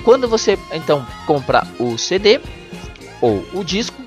Quando 0.05 0.25
você 0.25 0.57
então 0.71 1.05
compra 1.27 1.67
o 1.77 1.97
CD 1.97 2.39
ou 3.19 3.45
o 3.53 3.61
disco, 3.61 4.01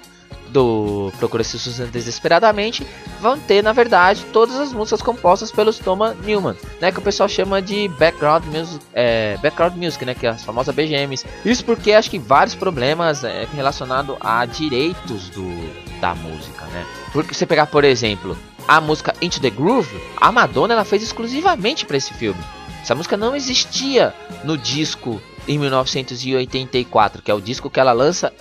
do 0.53 1.13
Procura 1.19 1.43
Se 1.43 1.59
Susan 1.59 1.87
Desesperadamente 1.87 2.87
vão 3.21 3.39
ter, 3.39 3.63
na 3.63 3.73
verdade, 3.73 4.25
todas 4.33 4.57
as 4.57 4.73
músicas 4.73 5.03
compostas 5.03 5.51
pelos 5.51 5.79
Thomas 5.79 6.17
Newman, 6.19 6.55
né, 6.81 6.93
que 6.93 6.99
o 6.99 7.03
pessoal 7.03 7.29
chama 7.29 7.63
de 7.63 7.89
background 7.89 8.45
music, 8.47 8.81
é, 8.93 9.37
background 9.43 9.77
music, 9.77 10.05
né, 10.05 10.15
que 10.15 10.27
é 10.27 10.31
as 10.31 10.45
famosas 10.45 10.75
BGMs. 10.75 11.27
Isso 11.45 11.65
porque 11.65 11.93
acho 11.93 12.11
que 12.11 12.19
vários 12.19 12.55
problemas 12.55 13.25
é, 13.25 13.47
relacionados 13.53 14.17
a 14.21 14.45
direitos 14.45 15.29
do, 15.31 16.01
da 16.01 16.15
música, 16.15 16.65
né. 16.67 16.87
Porque 17.13 17.35
você 17.35 17.47
pegar, 17.47 17.67
por 17.67 17.85
exemplo, 17.85 18.37
a 18.69 18.81
música 18.81 19.15
Into 19.21 19.41
the 19.41 19.51
Groove, 19.51 20.01
a 20.17 20.31
Madonna 20.31 20.75
ela 20.75 20.85
fez 20.85 21.03
exclusivamente 21.03 21.87
para 21.87 21.97
esse 21.97 22.13
filme. 22.15 22.41
Essa 22.83 22.95
música 22.95 23.17
não 23.17 23.35
existia 23.37 24.13
no 24.45 24.59
disco 24.59 25.21
em 25.47 25.59
1984, 25.59 27.23
que 27.23 27.31
é 27.31 27.35
o 27.35 27.41
disco 27.41 27.71
que 27.71 27.81
ela 27.81 27.93
lança 27.93 28.33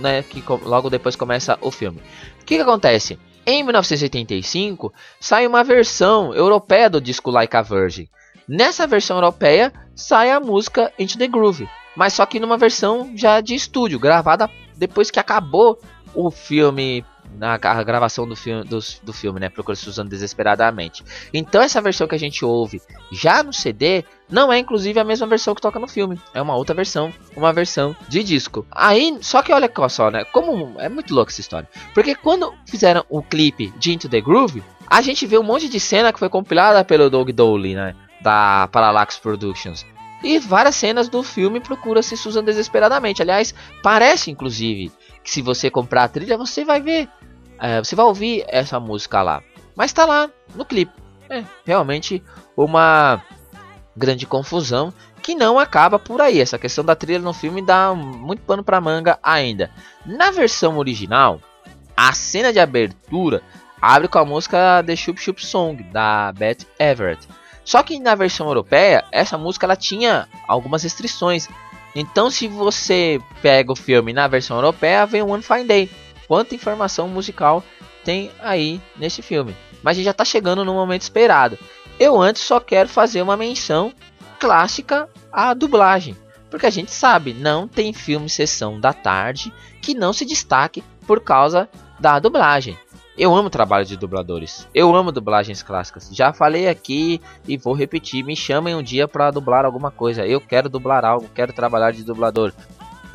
né, 0.00 0.22
que 0.22 0.42
logo 0.62 0.90
depois 0.90 1.16
começa 1.16 1.58
o 1.60 1.70
filme. 1.70 2.00
O 2.40 2.44
que, 2.44 2.56
que 2.56 2.62
acontece? 2.62 3.18
Em 3.46 3.62
1985 3.62 4.92
sai 5.20 5.46
uma 5.46 5.62
versão 5.62 6.34
europeia 6.34 6.90
do 6.90 7.00
disco 7.00 7.30
Like 7.30 7.56
a 7.56 7.62
Virgin. 7.62 8.08
Nessa 8.48 8.86
versão 8.86 9.16
europeia 9.16 9.72
sai 9.94 10.30
a 10.30 10.40
música 10.40 10.92
Into 10.98 11.18
the 11.18 11.26
Groove, 11.26 11.68
mas 11.96 12.12
só 12.12 12.26
que 12.26 12.40
numa 12.40 12.56
versão 12.56 13.12
já 13.16 13.40
de 13.40 13.54
estúdio, 13.54 13.98
gravada 13.98 14.50
depois 14.76 15.10
que 15.10 15.18
acabou 15.18 15.78
o 16.14 16.30
filme 16.30 17.04
na 17.36 17.56
gravação 17.56 18.26
do 18.26 18.34
filme, 18.34 18.64
do, 18.64 18.78
do 19.02 19.12
filme, 19.12 19.40
né? 19.40 19.48
Procura 19.48 19.76
Suzano 19.76 20.08
desesperadamente. 20.08 21.04
Então 21.32 21.62
essa 21.62 21.80
versão 21.80 22.06
que 22.06 22.14
a 22.14 22.18
gente 22.18 22.44
ouve 22.44 22.80
já 23.12 23.42
no 23.42 23.52
CD 23.52 24.04
não 24.28 24.52
é 24.52 24.58
inclusive 24.58 24.98
a 24.98 25.04
mesma 25.04 25.26
versão 25.26 25.54
que 25.54 25.60
toca 25.60 25.78
no 25.78 25.86
filme. 25.86 26.20
É 26.34 26.42
uma 26.42 26.56
outra 26.56 26.74
versão, 26.74 27.12
uma 27.36 27.52
versão 27.52 27.94
de 28.08 28.22
disco. 28.24 28.66
Aí, 28.70 29.18
só 29.20 29.42
que 29.42 29.52
olha 29.52 29.70
só, 29.88 30.10
né? 30.10 30.24
Como 30.24 30.80
é 30.80 30.88
muito 30.88 31.14
louco 31.14 31.30
essa 31.30 31.40
história. 31.40 31.68
Porque 31.94 32.14
quando 32.14 32.52
fizeram 32.66 33.04
o 33.08 33.22
clipe 33.22 33.72
de 33.78 33.92
Into 33.92 34.08
the 34.08 34.20
Groove, 34.20 34.62
a 34.88 35.02
gente 35.02 35.26
vê 35.26 35.38
um 35.38 35.42
monte 35.42 35.68
de 35.68 35.78
cena 35.78 36.12
que 36.12 36.18
foi 36.18 36.28
compilada 36.28 36.84
pelo 36.84 37.10
Doug 37.10 37.30
Doley, 37.30 37.74
né? 37.74 37.94
Da 38.20 38.68
Parallax 38.72 39.18
Productions. 39.18 39.84
E 40.22 40.38
várias 40.38 40.76
cenas 40.76 41.08
do 41.08 41.22
filme 41.22 41.60
procura-se 41.60 42.16
Susan 42.16 42.42
desesperadamente. 42.42 43.22
Aliás, 43.22 43.54
parece 43.82 44.30
inclusive 44.30 44.90
que 45.22 45.30
se 45.30 45.42
você 45.42 45.70
comprar 45.70 46.04
a 46.04 46.08
trilha, 46.08 46.38
você 46.38 46.64
vai 46.64 46.80
ver, 46.80 47.08
é, 47.58 47.78
você 47.78 47.94
vai 47.94 48.06
ouvir 48.06 48.44
essa 48.48 48.78
música 48.80 49.22
lá. 49.22 49.42
Mas 49.74 49.92
tá 49.92 50.04
lá 50.04 50.30
no 50.54 50.64
clipe. 50.64 50.92
É 51.28 51.44
realmente 51.64 52.22
uma 52.56 53.22
grande 53.96 54.26
confusão 54.26 54.92
que 55.22 55.34
não 55.34 55.58
acaba 55.58 55.98
por 55.98 56.20
aí. 56.20 56.40
Essa 56.40 56.58
questão 56.58 56.84
da 56.84 56.94
trilha 56.94 57.18
no 57.18 57.32
filme 57.32 57.60
dá 57.60 57.92
muito 57.94 58.42
pano 58.42 58.62
para 58.62 58.80
manga 58.80 59.18
ainda. 59.22 59.70
Na 60.04 60.30
versão 60.30 60.78
original, 60.78 61.40
a 61.96 62.12
cena 62.12 62.52
de 62.52 62.60
abertura 62.60 63.42
abre 63.80 64.08
com 64.08 64.18
a 64.18 64.24
música 64.24 64.82
The 64.84 64.94
Shoop 64.94 65.20
Shoop 65.20 65.44
Song 65.44 65.82
da 65.84 66.32
Beth 66.32 66.66
Everett. 66.78 67.26
Só 67.64 67.82
que 67.82 67.98
na 67.98 68.14
versão 68.14 68.46
europeia, 68.46 69.04
essa 69.10 69.36
música 69.36 69.66
ela 69.66 69.74
tinha 69.74 70.28
algumas 70.46 70.84
restrições. 70.84 71.48
Então, 71.94 72.30
se 72.30 72.46
você 72.46 73.20
pega 73.42 73.72
o 73.72 73.76
filme 73.76 74.12
na 74.12 74.28
versão 74.28 74.56
europeia, 74.56 75.06
vem 75.06 75.22
One 75.22 75.42
Fine 75.42 75.64
Day. 75.64 75.90
Quanta 76.26 76.54
informação 76.54 77.08
musical 77.08 77.62
tem 78.04 78.30
aí 78.40 78.80
nesse 78.96 79.22
filme. 79.22 79.56
Mas 79.82 79.92
a 79.92 79.94
gente 79.96 80.04
já 80.04 80.10
está 80.10 80.24
chegando 80.24 80.64
no 80.64 80.74
momento 80.74 81.02
esperado. 81.02 81.58
Eu 81.98 82.20
antes 82.20 82.42
só 82.42 82.60
quero 82.60 82.88
fazer 82.88 83.22
uma 83.22 83.36
menção 83.36 83.92
clássica 84.38 85.08
à 85.32 85.54
dublagem. 85.54 86.16
Porque 86.50 86.66
a 86.66 86.70
gente 86.70 86.90
sabe, 86.90 87.34
não 87.34 87.66
tem 87.66 87.92
filme 87.92 88.28
sessão 88.28 88.80
da 88.80 88.92
tarde 88.92 89.52
que 89.82 89.94
não 89.94 90.12
se 90.12 90.24
destaque 90.24 90.82
por 91.06 91.20
causa 91.20 91.68
da 91.98 92.18
dublagem. 92.18 92.78
Eu 93.18 93.34
amo 93.34 93.48
trabalho 93.48 93.86
de 93.86 93.96
dubladores. 93.96 94.68
Eu 94.74 94.94
amo 94.94 95.10
dublagens 95.10 95.62
clássicas. 95.62 96.10
Já 96.12 96.34
falei 96.34 96.68
aqui 96.68 97.20
e 97.48 97.56
vou 97.56 97.72
repetir. 97.72 98.22
Me 98.22 98.36
chamem 98.36 98.74
um 98.74 98.82
dia 98.82 99.08
para 99.08 99.30
dublar 99.30 99.64
alguma 99.64 99.90
coisa. 99.90 100.26
Eu 100.26 100.38
quero 100.38 100.68
dublar 100.68 101.02
algo, 101.02 101.26
quero 101.34 101.52
trabalhar 101.52 101.92
de 101.92 102.04
dublador. 102.04 102.52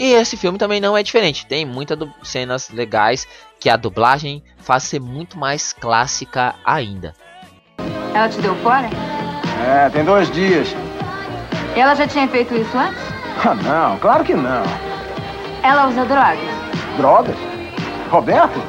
E 0.01 0.13
esse 0.13 0.35
filme 0.35 0.57
também 0.57 0.81
não 0.81 0.97
é 0.97 1.03
diferente. 1.03 1.45
Tem 1.45 1.63
muitas 1.63 1.95
cenas 2.23 2.71
legais 2.71 3.27
que 3.59 3.69
a 3.69 3.77
dublagem 3.77 4.41
faz 4.57 4.81
ser 4.81 4.99
muito 4.99 5.37
mais 5.37 5.73
clássica 5.73 6.55
ainda. 6.65 7.13
Ela 8.11 8.27
te 8.27 8.41
deu 8.41 8.55
fora? 8.63 8.89
É, 9.63 9.91
tem 9.91 10.03
dois 10.03 10.31
dias. 10.31 10.75
Ela 11.75 11.93
já 11.93 12.07
tinha 12.07 12.27
feito 12.27 12.55
isso 12.55 12.75
antes? 12.75 12.99
Ah, 13.43 13.55
não, 13.55 13.97
claro 13.99 14.23
que 14.23 14.35
não. 14.35 14.63
Ela 15.63 15.87
usa 15.87 16.05
drogas? 16.05 16.39
Drogas? 16.97 17.35
Roberto? 18.11 18.59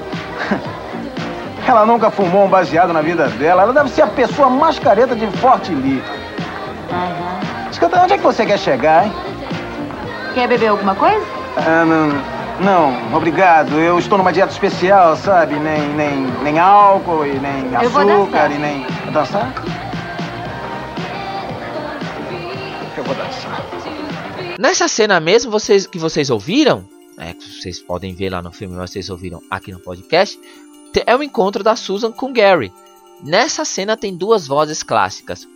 Ela 1.66 1.84
nunca 1.84 2.10
fumou 2.10 2.46
um 2.46 2.48
baseado 2.48 2.92
na 2.92 3.02
vida 3.02 3.28
dela. 3.28 3.62
Ela 3.62 3.72
deve 3.72 3.90
ser 3.90 4.02
a 4.02 4.06
pessoa 4.06 4.48
mais 4.48 4.78
careta 4.78 5.14
de 5.14 5.26
Forte 5.38 5.74
Lee. 5.74 6.02
Aham. 6.90 7.70
Escuta, 7.70 8.02
onde 8.02 8.14
é 8.14 8.18
que 8.18 8.22
você 8.22 8.46
quer 8.46 8.58
chegar, 8.58 9.06
hein? 9.06 9.12
Quer 10.34 10.48
beber 10.48 10.68
alguma 10.68 10.94
coisa? 10.94 11.24
Ah, 11.56 11.84
não, 11.84 12.64
não, 12.64 13.16
obrigado. 13.16 13.78
Eu 13.78 13.98
estou 13.98 14.16
numa 14.16 14.32
dieta 14.32 14.50
especial, 14.50 15.14
sabe? 15.16 15.56
Nem, 15.56 15.88
nem, 15.94 16.26
nem 16.42 16.58
álcool 16.58 17.26
e 17.26 17.38
nem 17.38 17.76
açúcar 17.76 18.50
e 18.50 18.58
nem. 18.58 18.86
Dançar? 19.12 19.52
Eu 22.96 23.04
vou 23.04 23.14
dançar. 23.14 23.62
Nessa 24.58 24.88
cena 24.88 25.20
mesmo 25.20 25.50
vocês, 25.50 25.86
que 25.86 25.98
vocês 25.98 26.30
ouviram, 26.30 26.84
é, 27.18 27.34
que 27.34 27.60
vocês 27.60 27.80
podem 27.80 28.14
ver 28.14 28.30
lá 28.30 28.40
no 28.40 28.52
filme, 28.52 28.74
mas 28.74 28.90
vocês 28.90 29.10
ouviram 29.10 29.42
aqui 29.50 29.70
no 29.70 29.80
podcast, 29.80 30.38
é 31.06 31.16
o 31.16 31.22
encontro 31.22 31.62
da 31.62 31.76
Susan 31.76 32.12
com 32.12 32.32
Gary. 32.32 32.72
Nessa 33.22 33.64
cena 33.64 33.96
tem 33.96 34.16
duas 34.16 34.46
vozes 34.46 34.82
clássicas. 34.82 35.46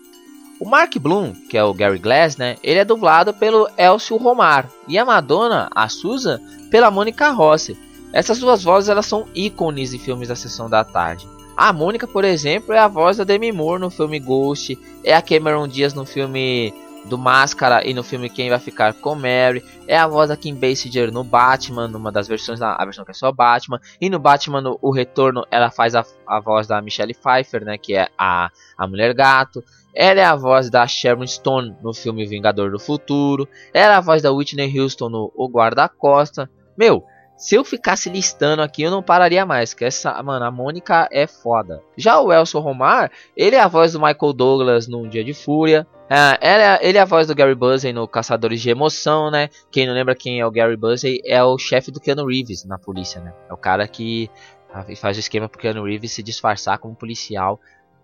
O 0.58 0.68
Mark 0.68 0.96
Bloom, 0.98 1.32
que 1.50 1.58
é 1.58 1.62
o 1.62 1.74
Gary 1.74 1.98
Glass, 1.98 2.36
né, 2.36 2.56
ele 2.62 2.80
é 2.80 2.84
dublado 2.84 3.34
pelo 3.34 3.68
Elcio 3.76 4.16
Romar 4.16 4.68
e 4.88 4.96
a 4.98 5.04
Madonna, 5.04 5.68
a 5.74 5.88
Susan, 5.88 6.40
pela 6.70 6.90
Mônica 6.90 7.30
Rossi. 7.30 7.78
Essas 8.12 8.38
duas 8.38 8.64
vozes 8.64 8.88
elas 8.88 9.04
são 9.04 9.26
ícones 9.34 9.92
em 9.92 9.98
filmes 9.98 10.28
da 10.28 10.36
sessão 10.36 10.70
da 10.70 10.82
tarde. 10.82 11.28
A 11.56 11.72
Mônica, 11.72 12.06
por 12.06 12.24
exemplo, 12.24 12.72
é 12.72 12.78
a 12.78 12.88
voz 12.88 13.16
da 13.18 13.24
Demi 13.24 13.52
Moore 13.52 13.80
no 13.80 13.90
filme 13.90 14.18
Ghost, 14.18 14.78
é 15.04 15.14
a 15.14 15.22
Cameron 15.22 15.68
Diaz 15.68 15.92
no 15.92 16.06
filme 16.06 16.72
do 17.06 17.16
Máscara 17.16 17.86
e 17.86 17.94
no 17.94 18.02
filme 18.02 18.28
Quem 18.28 18.50
Vai 18.50 18.58
Ficar 18.58 18.92
com 18.94 19.14
Mary. 19.14 19.64
É 19.86 19.96
a 19.96 20.06
voz 20.06 20.28
da 20.28 20.36
Kim 20.36 20.54
Basinger 20.54 21.12
no 21.12 21.24
Batman, 21.24 21.88
numa 21.88 22.10
das 22.10 22.28
versões, 22.28 22.58
da, 22.58 22.74
a 22.74 22.84
versão 22.84 23.04
que 23.04 23.12
é 23.12 23.14
só 23.14 23.32
Batman. 23.32 23.80
E 24.00 24.10
no 24.10 24.18
Batman, 24.18 24.60
no, 24.60 24.78
o 24.82 24.90
Retorno, 24.90 25.46
ela 25.50 25.70
faz 25.70 25.94
a, 25.94 26.04
a 26.26 26.40
voz 26.40 26.66
da 26.66 26.82
Michelle 26.82 27.14
Pfeiffer, 27.14 27.64
né, 27.64 27.78
que 27.78 27.94
é 27.94 28.08
a, 28.18 28.50
a 28.76 28.86
Mulher 28.86 29.14
Gato. 29.14 29.62
Ela 29.96 30.20
é 30.20 30.24
a 30.24 30.36
voz 30.36 30.68
da 30.68 30.86
Sharon 30.86 31.26
Stone 31.26 31.74
no 31.82 31.94
filme 31.94 32.26
Vingador 32.26 32.70
do 32.70 32.78
Futuro. 32.78 33.48
Ela 33.72 33.94
é 33.94 33.96
a 33.96 34.00
voz 34.00 34.20
da 34.20 34.30
Whitney 34.30 34.78
Houston 34.78 35.08
no 35.08 35.32
O 35.34 35.48
Guarda-Costa. 35.48 36.50
Meu, 36.76 37.02
se 37.36 37.54
eu 37.54 37.64
ficasse 37.64 38.10
listando 38.10 38.62
aqui, 38.62 38.82
eu 38.82 38.90
não 38.90 39.02
pararia 39.02 39.46
mais. 39.46 39.72
Que 39.72 39.86
essa, 39.86 40.22
mano, 40.22 40.44
a 40.44 40.50
Mônica 40.50 41.08
é 41.10 41.26
foda. 41.26 41.82
Já 41.96 42.20
o 42.20 42.32
Elson 42.32 42.60
Romar, 42.60 43.10
ele 43.34 43.56
é 43.56 43.60
a 43.60 43.68
voz 43.68 43.92
do 43.92 43.98
Michael 44.00 44.32
Douglas 44.34 44.86
no 44.86 45.08
Dia 45.08 45.24
de 45.24 45.32
Fúria. 45.32 45.86
Ah, 46.08 46.38
é- 46.40 46.88
ele 46.88 46.98
é 46.98 47.00
a 47.00 47.04
voz 47.04 47.26
do 47.26 47.34
Gary 47.34 47.54
Busey 47.54 47.92
no 47.92 48.06
Caçadores 48.06 48.60
de 48.60 48.70
Emoção, 48.70 49.30
né? 49.30 49.48
Quem 49.70 49.86
não 49.86 49.94
lembra 49.94 50.14
quem 50.14 50.40
é 50.40 50.46
o 50.46 50.50
Gary 50.50 50.76
Busey 50.76 51.20
é 51.24 51.42
o 51.42 51.58
chefe 51.58 51.90
do 51.90 52.00
Keanu 52.00 52.26
Reeves 52.26 52.64
na 52.64 52.78
polícia, 52.78 53.20
né? 53.20 53.32
É 53.50 53.52
o 53.52 53.56
cara 53.56 53.88
que 53.88 54.30
ah, 54.72 54.84
faz 54.96 55.16
o 55.16 55.20
esquema 55.20 55.48
pro 55.48 55.58
Keanu 55.58 55.84
Reeves 55.84 56.12
se 56.12 56.22
disfarçar 56.22 56.78
como 56.78 56.94
policial 56.94 57.58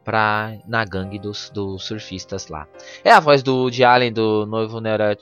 pra, 0.04 0.58
na 0.66 0.84
gangue 0.84 1.18
dos, 1.18 1.50
dos 1.50 1.84
surfistas 1.84 2.48
lá. 2.48 2.66
É 3.04 3.10
a 3.10 3.20
voz 3.20 3.42
do 3.42 3.54
Woody 3.54 3.84
Allen 3.84 4.12
do 4.12 4.46
Noivo 4.46 4.80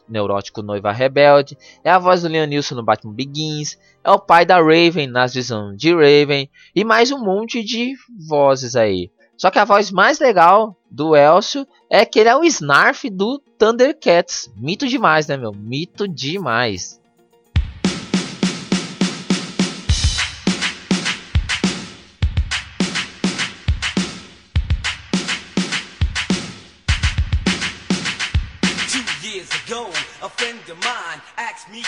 Neurótico 0.09 0.63
Noiva 0.63 0.93
Rebelde. 0.93 1.57
É 1.85 1.91
a 1.91 1.99
voz 1.99 2.23
do 2.23 2.29
Leon 2.29 2.47
Nilsson 2.47 2.75
no 2.75 2.85
Batman 2.85 3.13
Begins. 3.13 3.79
É 4.03 4.11
o 4.11 4.19
pai 4.19 4.45
da 4.45 4.57
Raven 4.57 5.07
nas 5.07 5.35
visões 5.35 5.77
de 5.77 5.93
Raven. 5.93 6.49
E 6.75 6.85
mais 6.85 7.11
um 7.11 7.19
monte 7.19 7.63
de 7.63 7.95
vozes 8.29 8.77
aí. 8.77 9.11
Só 9.37 9.51
que 9.51 9.59
a 9.59 9.65
voz 9.65 9.91
mais 9.91 10.19
legal 10.19 10.77
do 10.91 11.17
Elcio 11.17 11.67
é 11.89 12.05
que 12.05 12.19
ele 12.19 12.29
é 12.29 12.37
o 12.37 12.45
Snarf 12.45 13.09
do 13.09 13.41
Thundercats. 13.59 14.53
Mito 14.55 14.87
demais, 14.87 15.27
né, 15.27 15.37
meu? 15.39 15.53
Mito 15.53 16.07
demais. 16.07 17.00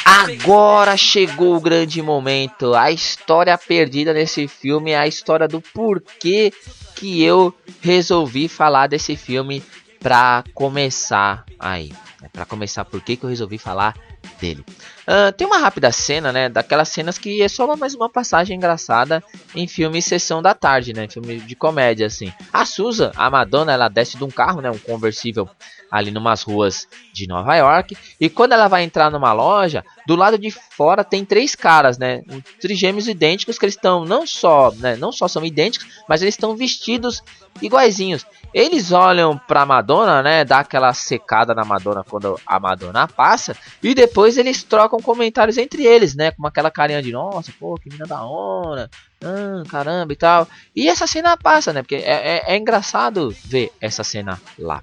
Agora 0.04 0.96
chegou 0.96 1.56
o 1.56 1.60
grande 1.60 2.00
momento. 2.02 2.74
A 2.74 2.90
história 2.90 3.56
perdida 3.58 4.12
nesse 4.12 4.46
filme 4.46 4.92
é 4.92 4.98
a 4.98 5.06
história 5.06 5.48
do 5.48 5.60
porquê 5.60 6.52
que 6.94 7.22
eu 7.22 7.54
resolvi 7.80 8.48
falar 8.48 8.86
desse 8.86 9.16
filme 9.16 9.62
pra 10.00 10.44
começar 10.54 11.44
aí. 11.58 11.92
né? 12.20 12.28
Pra 12.32 12.44
começar, 12.44 12.84
por 12.84 13.00
que 13.00 13.16
que 13.16 13.24
eu 13.24 13.30
resolvi 13.30 13.58
falar 13.58 13.94
dele. 14.42 14.64
Ah, 15.06 15.32
tem 15.32 15.46
uma 15.46 15.58
rápida 15.58 15.90
cena, 15.92 16.32
né? 16.32 16.48
Daquelas 16.48 16.88
cenas 16.88 17.16
que 17.16 17.42
é 17.42 17.48
só 17.48 17.76
mais 17.76 17.94
uma 17.94 18.08
passagem 18.08 18.56
engraçada 18.56 19.22
em 19.54 19.68
filme 19.68 20.02
Sessão 20.02 20.42
da 20.42 20.52
Tarde, 20.54 20.92
né? 20.92 21.08
Filme 21.08 21.40
de 21.40 21.54
comédia, 21.54 22.06
assim. 22.06 22.32
A 22.52 22.66
Susan, 22.66 23.12
a 23.16 23.30
Madonna, 23.30 23.72
ela 23.72 23.88
desce 23.88 24.16
de 24.16 24.24
um 24.24 24.30
carro, 24.30 24.60
né? 24.60 24.70
Um 24.70 24.78
conversível 24.78 25.48
ali 25.90 26.10
numas 26.10 26.42
ruas 26.42 26.88
de 27.12 27.26
Nova 27.28 27.54
York. 27.54 27.96
E 28.18 28.30
quando 28.30 28.52
ela 28.52 28.66
vai 28.66 28.82
entrar 28.82 29.10
numa 29.10 29.32
loja, 29.32 29.84
do 30.06 30.16
lado 30.16 30.38
de 30.38 30.50
fora 30.50 31.04
tem 31.04 31.24
três 31.24 31.54
caras, 31.54 31.98
né? 31.98 32.22
Um 32.30 32.40
trigêmeos 32.60 33.06
idênticos 33.06 33.58
que 33.58 33.66
eles 33.66 33.74
estão 33.74 34.04
não 34.04 34.26
só, 34.26 34.72
né? 34.72 34.96
Não 34.96 35.12
só 35.12 35.28
são 35.28 35.44
idênticos, 35.44 35.86
mas 36.08 36.22
eles 36.22 36.34
estão 36.34 36.56
vestidos 36.56 37.22
iguaizinhos. 37.60 38.24
Eles 38.54 38.92
olham 38.92 39.38
pra 39.38 39.64
Madonna, 39.64 40.22
né? 40.22 40.44
Dá 40.44 40.58
aquela 40.58 40.92
secada 40.92 41.54
na 41.54 41.64
Madonna 41.64 42.04
quando 42.04 42.38
a 42.46 42.60
Madonna 42.60 43.08
passa. 43.08 43.56
E 43.82 43.94
depois 43.94 44.36
eles 44.36 44.62
trocam 44.62 45.00
comentários 45.00 45.56
entre 45.56 45.86
eles, 45.86 46.14
né? 46.14 46.30
Com 46.32 46.46
aquela 46.46 46.70
carinha 46.70 47.02
de 47.02 47.12
nossa, 47.12 47.50
pô, 47.58 47.74
que 47.76 47.88
mina 47.90 48.04
da 48.06 48.22
hora. 48.22 48.90
Ah, 49.24 49.62
caramba 49.70 50.12
e 50.12 50.16
tal. 50.16 50.46
E 50.76 50.86
essa 50.88 51.06
cena 51.06 51.36
passa, 51.36 51.72
né? 51.72 51.82
Porque 51.82 51.96
é, 51.96 52.00
é- 52.02 52.44
é 52.48 52.56
engraçado 52.56 53.34
ver 53.44 53.72
essa 53.80 54.04
cena 54.04 54.40
lá. 54.58 54.82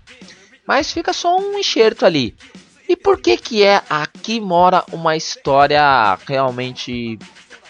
Mas 0.67 0.91
fica 0.91 1.13
só 1.13 1.37
um 1.37 1.57
enxerto 1.57 2.05
ali. 2.05 2.35
E 2.87 2.95
por 2.95 3.21
que 3.21 3.37
que 3.37 3.63
é 3.63 3.83
aqui 3.87 4.39
mora 4.39 4.83
uma 4.91 5.15
história 5.15 6.17
realmente 6.27 7.19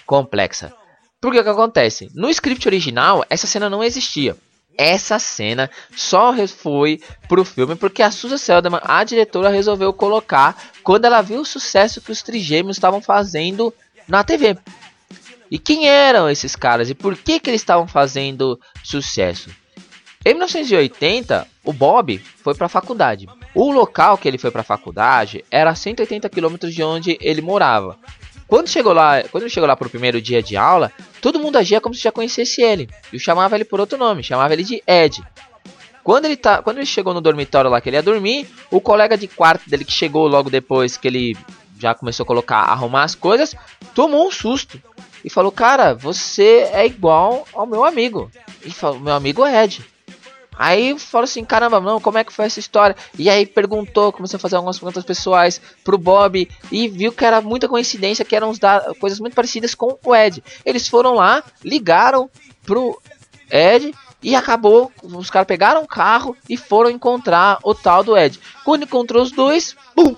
complexa? 0.06 0.74
Porque 1.20 1.40
o 1.40 1.44
que 1.44 1.50
acontece? 1.50 2.10
No 2.16 2.30
script 2.30 2.66
original, 2.68 3.26
essa 3.30 3.46
cena 3.46 3.70
não 3.70 3.84
existia. 3.84 4.38
Essa 4.82 5.20
cena 5.20 5.70
só 5.94 6.34
foi 6.48 7.02
pro 7.28 7.44
filme 7.44 7.76
porque 7.76 8.02
a 8.02 8.10
Susan 8.10 8.38
Selderman, 8.38 8.80
a 8.82 9.04
diretora, 9.04 9.50
resolveu 9.50 9.92
colocar 9.92 10.58
quando 10.82 11.04
ela 11.04 11.22
viu 11.22 11.42
o 11.42 11.46
sucesso 11.46 12.00
que 12.00 12.14
os 12.14 12.22
trigêmeos 12.22 12.78
estavam 12.78 13.02
fazendo 13.02 13.74
na 14.08 14.24
TV. 14.24 14.58
E 15.52 15.60
quem 15.60 15.90
eram 15.90 16.30
esses 16.30 16.56
caras 16.56 16.90
e 16.90 16.96
por 16.96 17.18
que, 17.18 17.42
que 17.42 17.50
eles 17.50 17.60
estavam 17.60 17.90
fazendo 17.90 18.58
sucesso? 18.82 19.50
Em 20.26 20.34
1980, 20.34 21.46
o 21.66 21.74
Bob 21.74 22.18
foi 22.42 22.56
para 22.56 22.68
a 22.68 22.70
faculdade. 22.70 23.28
O 23.54 23.74
local 23.74 24.18
que 24.18 24.30
ele 24.30 24.38
foi 24.38 24.50
para 24.50 24.62
a 24.62 24.64
faculdade 24.64 25.44
era 25.52 25.72
a 25.72 25.76
180 25.76 26.30
quilômetros 26.30 26.74
de 26.74 26.82
onde 26.82 27.18
ele 27.20 27.42
morava. 27.42 27.98
Quando 28.50 28.68
chegou 28.68 28.94
lá, 28.94 29.24
quando 29.32 29.44
ele 29.44 29.52
chegou 29.52 29.68
lá 29.68 29.76
pro 29.76 29.92
primeiro 29.92 30.20
dia 30.20 30.42
de 30.42 30.58
aula, 30.58 30.92
todo 31.22 31.40
mundo 31.40 31.58
agia 31.58 31.80
como 31.80 31.94
se 31.94 32.02
já 32.02 32.12
conhecesse 32.12 32.64
ele. 32.64 32.90
E 33.14 33.20
chamava 33.20 33.56
ele 33.56 33.64
por 33.64 33.80
outro 33.80 33.96
nome, 33.96 34.24
chamava 34.24 34.52
ele 34.52 34.64
de 34.64 34.82
Ed. 34.88 35.24
Quando 36.04 36.26
ele, 36.26 36.36
tá, 36.36 36.60
quando 36.64 36.78
ele 36.78 36.86
chegou 36.88 37.14
no 37.14 37.22
dormitório 37.22 37.70
lá 37.70 37.80
que 37.80 37.88
ele 37.88 37.98
ia 37.98 38.02
dormir, 38.02 38.50
o 38.72 38.82
colega 38.82 39.16
de 39.16 39.28
quarto 39.28 39.70
dele 39.70 39.86
que 39.86 39.92
chegou 39.92 40.28
logo 40.28 40.50
depois 40.50 40.98
que 40.98 41.08
ele 41.08 41.38
já 41.78 41.94
começou 41.94 42.24
a 42.24 42.28
colocar, 42.28 42.62
arrumar 42.62 43.04
as 43.04 43.14
coisas, 43.14 43.56
tomou 43.94 44.28
um 44.28 44.32
susto 44.32 44.82
e 45.24 45.30
falou: 45.30 45.52
"Cara, 45.52 45.94
você 45.94 46.68
é 46.74 46.88
igual 46.88 47.48
ao 47.54 47.68
meu 47.68 47.86
amigo". 47.86 48.32
E 48.66 48.72
falou: 48.72 49.00
"Meu 49.00 49.14
amigo 49.14 49.46
é 49.46 49.64
Ed". 49.64 49.86
Aí 50.60 51.00
falou 51.00 51.24
assim, 51.24 51.46
caramba, 51.46 51.80
não, 51.80 52.02
como 52.02 52.18
é 52.18 52.24
que 52.26 52.34
foi 52.34 52.46
essa 52.46 52.60
história? 52.60 52.94
E 53.18 53.30
aí 53.30 53.46
perguntou, 53.46 54.12
começou 54.12 54.36
a 54.36 54.42
fazer 54.42 54.58
algumas 54.58 54.78
perguntas 54.78 55.06
pessoais 55.06 55.62
pro 55.86 55.98
Bob 55.98 56.50
e 56.70 56.88
viu 56.90 57.14
que 57.14 57.24
era 57.24 57.40
muita 57.40 57.70
coincidência, 57.70 58.26
que 58.26 58.36
eram 58.36 58.52
coisas 59.00 59.22
muito 59.22 59.36
parecidas 59.36 59.74
com 59.74 59.98
o 60.04 60.14
Ed. 60.14 60.44
Eles 60.66 60.86
foram 60.86 61.14
lá, 61.14 61.42
ligaram 61.64 62.30
pro 62.64 63.02
Ed 63.50 63.96
e 64.22 64.36
acabou, 64.36 64.92
os 65.02 65.30
caras 65.30 65.48
pegaram 65.48 65.84
um 65.84 65.88
carro 65.88 66.36
e 66.50 66.58
foram 66.58 66.90
encontrar 66.90 67.60
o 67.64 67.74
tal 67.74 68.04
do 68.04 68.18
Ed. 68.18 68.38
Quando 68.66 68.84
encontrou 68.84 69.24
os 69.24 69.32
dois, 69.32 69.78
pum! 69.96 70.14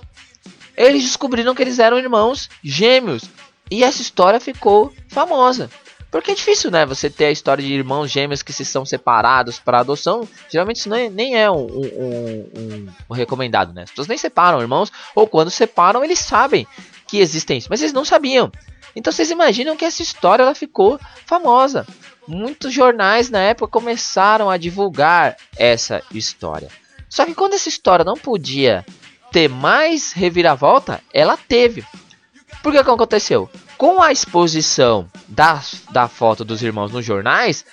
Eles 0.76 1.04
descobriram 1.04 1.54
que 1.54 1.62
eles 1.62 1.78
eram 1.78 1.98
irmãos 1.98 2.50
gêmeos. 2.64 3.30
E 3.70 3.84
essa 3.84 4.02
história 4.02 4.40
ficou 4.40 4.92
famosa. 5.08 5.70
Porque 6.12 6.30
é 6.30 6.34
difícil, 6.34 6.70
né? 6.70 6.84
Você 6.86 7.08
ter 7.10 7.24
a 7.24 7.30
história 7.32 7.64
de 7.64 7.72
irmãos 7.72 8.08
gêmeos 8.10 8.42
que 8.42 8.52
se 8.52 8.64
são 8.66 8.84
separados 8.84 9.58
para 9.58 9.80
adoção. 9.80 10.28
Geralmente 10.48 10.76
isso 10.76 10.90
nem, 10.90 11.08
nem 11.10 11.36
é 11.36 11.50
um, 11.50 11.66
um- 11.66 12.50
um- 12.54 12.88
um 13.10 13.14
recomendado, 13.14 13.72
né? 13.72 13.82
As 13.84 13.90
pessoas 13.90 14.08
nem 14.08 14.18
separam 14.18 14.60
irmãos. 14.60 14.92
Ou 15.14 15.26
quando 15.26 15.50
separam, 15.50 16.04
eles 16.04 16.18
sabem 16.18 16.66
que 17.08 17.18
existem 17.18 17.56
isso. 17.58 17.68
Mas 17.70 17.80
eles 17.80 17.94
não 17.94 18.04
sabiam. 18.04 18.52
Então 18.94 19.10
vocês 19.10 19.30
imaginam 19.30 19.74
que 19.74 19.86
essa 19.86 20.02
história 20.02 20.42
ela 20.42 20.54
ficou 20.54 21.00
famosa. 21.24 21.86
Muitos 22.28 22.72
jornais 22.74 23.30
na 23.30 23.40
época 23.40 23.72
começaram 23.72 24.50
a 24.50 24.58
divulgar 24.58 25.36
essa 25.56 26.02
história. 26.12 26.68
Só 27.08 27.24
que 27.24 27.34
quando 27.34 27.54
essa 27.54 27.70
história 27.70 28.04
não 28.04 28.16
podia 28.18 28.84
ter 29.32 29.48
mais 29.48 30.12
reviravolta, 30.12 31.00
ela 31.12 31.38
teve. 31.38 31.82
Por 32.62 32.70
que 32.70 32.78
aconteceu? 32.78 33.50
Com 33.82 34.00
a 34.00 34.12
exposição 34.12 35.10
da, 35.26 35.60
da 35.90 36.06
foto 36.06 36.44
dos 36.44 36.62
irmãos 36.62 36.92
nos 36.92 37.04
jornais, 37.04 37.64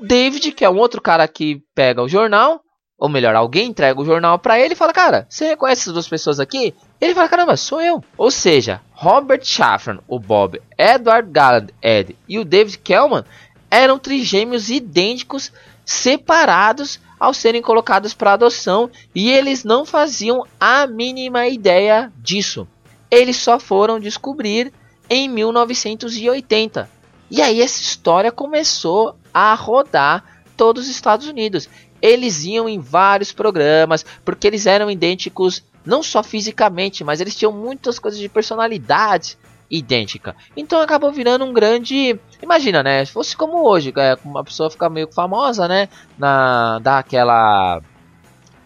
David, 0.00 0.52
que 0.52 0.64
é 0.64 0.70
um 0.70 0.78
outro 0.78 1.00
cara 1.00 1.26
que 1.26 1.60
pega 1.74 2.00
o 2.00 2.08
jornal, 2.08 2.60
ou 2.96 3.08
melhor, 3.08 3.34
alguém 3.34 3.66
entrega 3.66 4.00
o 4.00 4.04
jornal 4.04 4.38
para 4.38 4.60
ele 4.60 4.74
e 4.74 4.76
fala: 4.76 4.92
Cara, 4.92 5.26
você 5.28 5.48
reconhece 5.48 5.80
essas 5.80 5.92
duas 5.92 6.06
pessoas 6.06 6.38
aqui? 6.38 6.72
Ele 7.00 7.16
fala: 7.16 7.28
Caramba, 7.28 7.56
sou 7.56 7.82
eu. 7.82 8.00
Ou 8.16 8.30
seja, 8.30 8.80
Robert 8.92 9.42
Shafran, 9.42 9.98
o 10.06 10.20
Bob, 10.20 10.62
Edward 10.78 11.28
Galland, 11.32 11.74
Ed 11.82 12.16
e 12.28 12.38
o 12.38 12.44
David 12.44 12.78
Kellman 12.78 13.24
eram 13.68 13.98
trigêmeos 13.98 14.70
idênticos, 14.70 15.52
separados 15.84 17.00
ao 17.18 17.34
serem 17.34 17.60
colocados 17.60 18.14
para 18.14 18.34
adoção 18.34 18.88
e 19.12 19.32
eles 19.32 19.64
não 19.64 19.84
faziam 19.84 20.46
a 20.60 20.86
mínima 20.86 21.48
ideia 21.48 22.12
disso. 22.18 22.68
Eles 23.10 23.36
só 23.36 23.58
foram 23.58 23.98
descobrir 23.98 24.72
em 25.10 25.28
1980. 25.28 26.88
E 27.28 27.42
aí 27.42 27.60
essa 27.60 27.80
história 27.80 28.30
começou 28.30 29.16
a 29.34 29.52
rodar 29.54 30.24
todos 30.56 30.84
os 30.84 30.90
Estados 30.90 31.26
Unidos. 31.26 31.68
Eles 32.00 32.44
iam 32.44 32.68
em 32.68 32.78
vários 32.78 33.32
programas 33.32 34.06
porque 34.24 34.46
eles 34.46 34.66
eram 34.66 34.90
idênticos 34.90 35.64
não 35.84 36.02
só 36.02 36.22
fisicamente, 36.22 37.02
mas 37.02 37.20
eles 37.20 37.34
tinham 37.34 37.52
muitas 37.52 37.98
coisas 37.98 38.20
de 38.20 38.28
personalidade 38.28 39.36
idêntica. 39.70 40.36
Então 40.56 40.80
acabou 40.80 41.12
virando 41.12 41.44
um 41.44 41.52
grande, 41.52 42.18
imagina, 42.42 42.82
né? 42.82 43.04
Se 43.04 43.12
fosse 43.12 43.36
como 43.36 43.66
hoje, 43.68 43.92
é, 43.96 44.16
uma 44.24 44.44
pessoa 44.44 44.70
fica 44.70 44.88
meio 44.90 45.10
famosa, 45.12 45.68
né? 45.68 45.88
Na 46.18 46.78
dá 46.80 46.98
aquela 46.98 47.80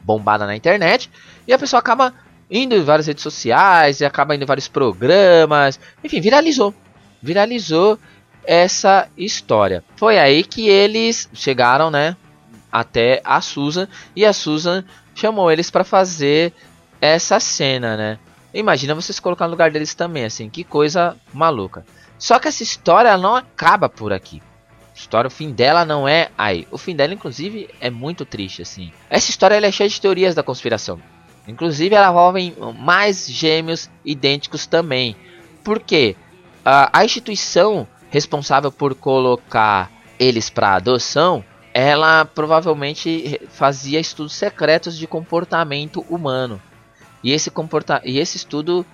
bombada 0.03 0.47
na 0.47 0.57
internet 0.57 1.11
e 1.47 1.53
a 1.53 1.59
pessoa 1.59 1.81
acaba 1.81 2.13
indo 2.51 2.75
em 2.75 2.83
várias 2.83 3.07
redes 3.07 3.23
sociais 3.23 4.01
e 4.01 4.05
acaba 4.05 4.35
indo 4.35 4.43
em 4.43 4.47
vários 4.47 4.69
programas, 4.69 5.79
enfim, 6.03 6.21
viralizou. 6.21 6.75
Viralizou 7.23 7.99
essa 8.45 9.09
história. 9.17 9.83
Foi 9.97 10.19
aí 10.19 10.45
que 10.45 10.69
eles 10.69 11.29
chegaram, 11.33 11.91
né, 11.91 12.17
até 12.71 13.23
a 13.25 13.41
Susan 13.41 13.89
e 14.15 14.25
a 14.25 14.33
Susan 14.33 14.85
chamou 15.15 15.51
eles 15.51 15.71
para 15.71 15.85
fazer 15.85 16.53
essa 17.01 17.39
cena, 17.39 17.97
né? 17.97 18.19
Imagina 18.53 18.95
vocês 18.95 19.19
colocar 19.19 19.47
no 19.47 19.51
lugar 19.51 19.71
deles 19.71 19.95
também, 19.95 20.25
assim, 20.25 20.49
que 20.49 20.63
coisa 20.63 21.17
maluca. 21.33 21.85
Só 22.19 22.39
que 22.39 22.49
essa 22.49 22.63
história 22.63 23.17
não 23.17 23.35
acaba 23.35 23.89
por 23.89 24.13
aqui. 24.13 24.41
História, 24.95 25.27
o 25.29 25.31
fim 25.31 25.51
dela 25.51 25.85
não 25.85 26.07
é 26.07 26.31
aí. 26.39 26.67
O 26.71 26.79
fim 26.79 26.95
dela, 26.95 27.13
inclusive, 27.13 27.69
é 27.81 27.91
muito 27.91 28.25
triste, 28.25 28.63
assim. 28.63 28.93
Essa 29.11 29.31
história 29.31 29.57
é 29.57 29.73
cheia 29.73 29.89
de 29.89 30.01
teorias 30.01 30.37
da 30.37 30.43
conspiração. 30.43 31.01
Inclusive, 31.47 31.95
ela 31.95 32.09
envolve 32.11 32.55
mais 32.79 33.27
gêmeos 33.29 33.91
idênticos 34.05 34.67
também. 34.67 35.15
Porque 35.63 36.17
a, 36.65 37.01
a 37.01 37.05
instituição 37.05 37.87
responsável 38.11 38.71
por 38.71 38.95
colocar 38.95 39.91
eles 40.19 40.49
para 40.49 40.77
adoção, 40.77 41.45
ela 41.73 42.25
provavelmente 42.25 43.41
fazia 43.51 43.99
estudos 43.99 44.35
secretos 44.35 44.97
de 44.97 45.07
comportamento 45.07 46.05
humano. 46.09 46.61
E 47.23 47.33
esse, 47.33 47.51
comporta 47.51 48.01
e 48.05 48.19
esse 48.19 48.37
estudo 48.37 48.87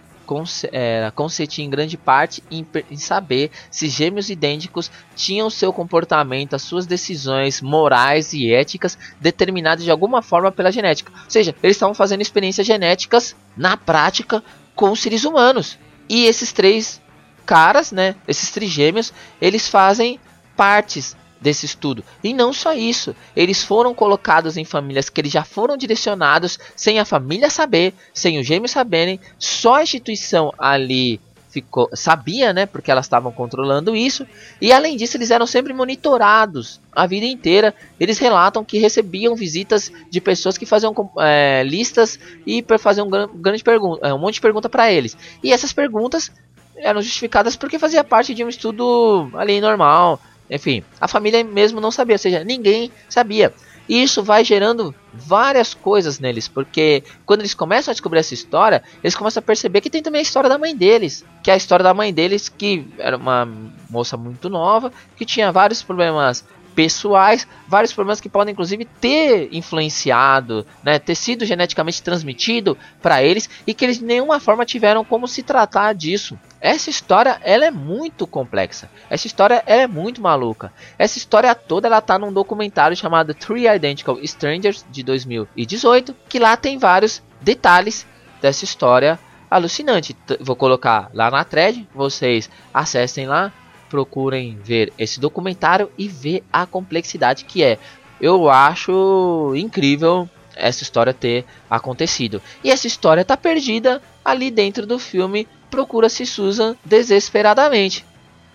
é, 0.73 1.11
consistia 1.15 1.65
em 1.65 1.71
grande 1.71 1.97
parte 1.97 2.43
em, 2.51 2.67
em, 2.91 2.97
saber 2.97 3.51
se 3.71 3.89
gêmeos 3.89 4.31
idênticos 4.31 4.91
tinham 5.17 5.51
seu 5.51 5.73
comportamento, 5.73 6.55
as 6.55 6.63
suas 6.63 6.87
decisões 6.87 7.61
morais 7.61 8.33
e 8.33 8.53
éticas 8.53 8.99
determinadas 9.21 9.85
de 9.85 9.91
alguma 9.91 10.23
forma 10.23 10.53
pela 10.53 10.71
genética. 10.71 11.13
Ou 11.13 11.31
seja, 11.31 11.55
eles 11.63 11.77
estavam 11.77 11.95
fazendo 11.95 12.21
experiências 12.23 12.67
genéticas 12.67 13.35
na 13.57 13.77
prática 13.77 14.43
com 14.75 14.95
seres 14.95 15.25
humanos. 15.25 15.79
E 16.09 16.27
esses 16.27 16.53
três 16.53 17.01
caras, 17.45 17.91
né, 17.91 18.15
esses 18.29 18.51
trigêmeos, 18.51 19.13
eles 19.41 19.69
fazem 19.69 20.21
partes 20.57 21.17
desse 21.41 21.67
estudo. 21.67 22.05
E 22.23 22.35
não 22.35 22.53
só 22.53 22.73
isso, 22.73 23.15
eles 23.35 23.63
foram 23.63 23.95
colocados 23.95 24.57
em 24.57 24.65
famílias 24.65 25.09
que 25.09 25.21
eles 25.21 25.33
já 25.33 25.45
foram 25.45 25.77
direcionados 25.77 26.59
sem 26.77 26.99
a 26.99 27.05
família 27.05 27.49
saber, 27.49 27.95
sem 28.13 28.39
os 28.39 28.47
gêmeos 28.47 28.71
saberem, 28.71 29.19
só 29.39 29.77
a 29.77 29.83
instituição 29.83 30.53
ali 30.59 31.21
ficou 31.51 31.89
sabia, 31.93 32.53
né, 32.53 32.65
porque 32.65 32.91
elas 32.91 33.07
estavam 33.07 33.33
controlando 33.33 33.95
isso. 33.95 34.27
E 34.61 34.73
além 34.73 34.97
disso, 34.97 35.17
eles 35.17 35.31
eram 35.31 35.47
sempre 35.47 35.73
monitorados 35.73 36.81
a 36.93 37.07
vida 37.07 37.27
inteira. 37.27 37.75
Eles 37.99 38.19
relatam 38.19 38.65
que 38.65 38.79
recebiam 38.79 39.35
visitas 39.35 39.93
de 40.09 40.21
pessoas 40.21 40.57
que 40.57 40.65
faziam 40.65 40.95
é, 41.19 41.63
listas 41.65 42.19
e 42.47 42.65
faziam 42.79 43.09
um 43.09 43.41
grande 43.41 43.65
pergunta, 43.65 44.07
é, 44.07 44.15
um 44.15 44.19
monte 44.19 44.35
de 44.35 44.41
pergunta 44.41 44.69
para 44.69 44.93
eles. 44.93 45.17
E 45.43 45.53
essas 45.53 45.73
perguntas 45.73 46.31
eram 46.77 47.03
justificadas 47.03 47.57
porque 47.57 47.79
fazia 47.79 48.03
parte 48.03 48.35
de 48.35 48.45
um 48.45 48.49
estudo 48.49 49.31
ali 49.35 49.61
normal, 49.61 50.21
enfim, 50.51 50.83
a 51.01 51.07
família 51.07 51.45
mesmo 51.45 51.81
não 51.81 51.91
sabia, 51.91 52.15
ou 52.15 52.19
seja, 52.19 52.43
ninguém 52.43 52.91
sabia. 53.09 53.55
E 53.89 54.03
isso 54.03 54.23
vai 54.23 54.45
gerando 54.45 54.95
várias 55.13 55.75
coisas 55.75 56.21
neles, 56.21 56.47
porque 56.47 57.03
quando 57.27 57.41
eles 57.41 57.55
começam 57.55 57.91
a 57.91 57.95
descobrir 57.95 58.21
essa 58.21 58.35
história, 58.35 58.83
eles 59.03 59.17
começam 59.17 59.41
a 59.41 59.43
perceber 59.43 59.81
que 59.81 59.91
tem 59.91 60.03
também 60.03 60.21
a 60.21 60.23
história 60.23 60.49
da 60.49 60.59
mãe 60.59 60.77
deles, 60.77 61.25
que 61.43 61.51
é 61.51 61.55
a 61.55 61.57
história 61.57 61.83
da 61.83 61.93
mãe 61.93 62.13
deles, 62.13 62.49
que 62.49 62.87
era 62.99 63.17
uma 63.17 63.49
moça 63.89 64.17
muito 64.17 64.49
nova, 64.49 64.93
que 65.17 65.25
tinha 65.25 65.51
vários 65.51 65.83
problemas 65.83 66.45
pessoais, 66.75 67.49
vários 67.67 67.93
problemas 67.93 68.21
que 68.21 68.29
podem 68.29 68.53
inclusive 68.53 68.85
ter 68.85 69.49
influenciado, 69.53 70.65
né, 70.85 70.99
ter 70.99 71.17
sido 71.17 71.45
geneticamente 71.45 72.03
transmitido 72.03 72.79
para 73.03 73.23
eles 73.23 73.51
e 73.67 73.75
que 73.75 73.85
eles 73.85 73.99
de 73.99 74.05
nenhuma 74.05 74.39
forma 74.39 74.65
tiveram 74.65 75.05
como 75.05 75.27
se 75.27 75.43
tratar 75.43 75.95
disso. 75.95 76.39
Essa 76.61 76.91
história 76.91 77.41
ela 77.43 77.65
é 77.65 77.71
muito 77.71 78.27
complexa. 78.27 78.91
Essa 79.09 79.27
história 79.27 79.63
é 79.67 79.87
muito 79.87 80.21
maluca. 80.21 80.73
Essa 80.99 81.19
história 81.19 81.55
toda 81.55 81.89
ela 81.89 82.01
tá 82.01 82.19
num 82.19 82.33
documentário 82.33 82.97
chamado 82.97 83.35
Three 83.35 83.67
Identical 83.67 84.19
Strangers 84.21 84.85
de 84.91 85.03
2018, 85.03 86.15
que 86.29 86.39
lá 86.39 86.57
tem 86.57 86.79
vários 86.79 87.23
detalhes 87.41 88.07
dessa 88.43 88.65
história 88.65 89.19
alucinante. 89.51 90.17
Vou 90.41 90.55
colocar 90.55 91.11
lá 91.15 91.31
na 91.31 91.45
thread, 91.45 91.89
vocês 91.95 92.51
acessem 92.75 93.27
lá 93.27 93.53
procurem 93.91 94.57
ver 94.63 94.93
esse 94.97 95.21
documentário 95.21 95.91
e 95.99 96.07
ver 96.09 96.45
a 96.51 96.65
complexidade 96.65 97.45
que 97.45 97.63
é. 97.63 97.77
Eu 98.21 98.49
acho 98.49 99.53
incrível 99.57 100.31
essa 100.55 100.83
história 100.83 101.13
ter 101.13 101.45
acontecido. 101.69 102.41
E 102.63 102.71
essa 102.71 102.87
história 102.87 103.23
está 103.23 103.37
perdida 103.37 104.01
ali 104.25 104.51
dentro 104.51 104.87
do 104.87 104.99
filme 104.99 105.49
Procura-se 105.71 106.27
Susan 106.27 106.77
desesperadamente. 106.85 108.05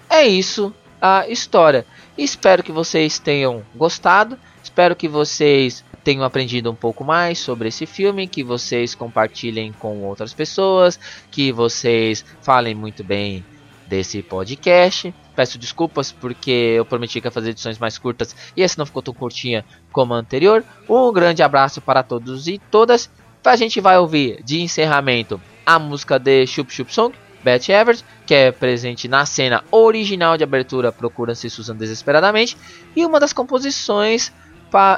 É 0.09 0.25
isso 0.25 0.73
a 1.01 1.27
história. 1.27 1.85
Espero 2.17 2.63
que 2.63 2.71
vocês 2.71 3.19
tenham 3.19 3.63
gostado. 3.75 4.37
Espero 4.63 4.95
que 4.95 5.07
vocês 5.07 5.83
tenham 6.03 6.23
aprendido 6.23 6.69
um 6.69 6.75
pouco 6.75 7.03
mais 7.03 7.39
sobre 7.39 7.67
esse 7.67 7.85
filme, 7.85 8.27
que 8.27 8.43
vocês 8.43 8.93
compartilhem 8.93 9.73
com 9.73 10.03
outras 10.03 10.33
pessoas, 10.33 10.99
que 11.31 11.51
vocês 11.51 12.23
falem 12.41 12.75
muito 12.75 13.03
bem 13.03 13.43
desse 13.87 14.21
podcast. 14.21 15.13
Peço 15.35 15.57
desculpas 15.57 16.11
porque 16.11 16.51
eu 16.51 16.85
prometi 16.85 17.19
que 17.19 17.27
ia 17.27 17.31
fazer 17.31 17.49
edições 17.51 17.77
mais 17.77 17.97
curtas 17.97 18.35
e 18.55 18.63
essa 18.63 18.75
não 18.77 18.85
ficou 18.85 19.01
tão 19.01 19.13
curtinha 19.13 19.65
como 19.91 20.13
a 20.13 20.17
anterior. 20.17 20.63
Um 20.87 21.11
grande 21.11 21.43
abraço 21.43 21.81
para 21.81 22.03
todos 22.03 22.47
e 22.47 22.59
todas. 22.71 23.09
A 23.43 23.55
gente 23.55 23.79
vai 23.79 23.97
ouvir 23.97 24.41
de 24.43 24.61
encerramento 24.61 25.39
a 25.65 25.79
música 25.79 26.19
de 26.19 26.45
Chup 26.45 26.71
Chup 26.71 26.93
Song, 26.93 27.13
Beth 27.43 27.69
Everett, 27.69 28.03
que 28.25 28.33
é 28.33 28.51
presente 28.51 29.07
na 29.07 29.25
cena 29.25 29.63
original 29.71 30.37
de 30.37 30.43
abertura 30.43 30.91
Procura-se 30.91 31.49
Susan 31.49 31.75
Desesperadamente, 31.75 32.57
e 32.95 33.05
uma 33.05 33.19
das 33.19 33.33
composições 33.33 34.31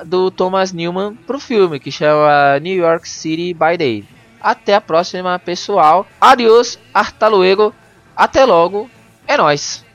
do 0.06 0.32
Thomas 0.32 0.74
Newman 0.74 1.16
para 1.16 1.38
o 1.38 1.40
filme, 1.40 1.80
que 1.80 1.92
chama 1.92 2.60
New 2.60 2.76
York 2.76 3.08
City 3.08 3.54
by 3.54 3.78
Day. 3.78 4.06
Até 4.42 4.74
a 4.76 4.82
próxima, 4.82 5.38
pessoal. 5.40 6.08
Adiós, 6.20 6.80
hasta 6.94 7.28
luego. 7.28 7.74
Até 8.16 8.46
logo, 8.46 8.90
é 9.28 9.38
nóis! 9.38 9.87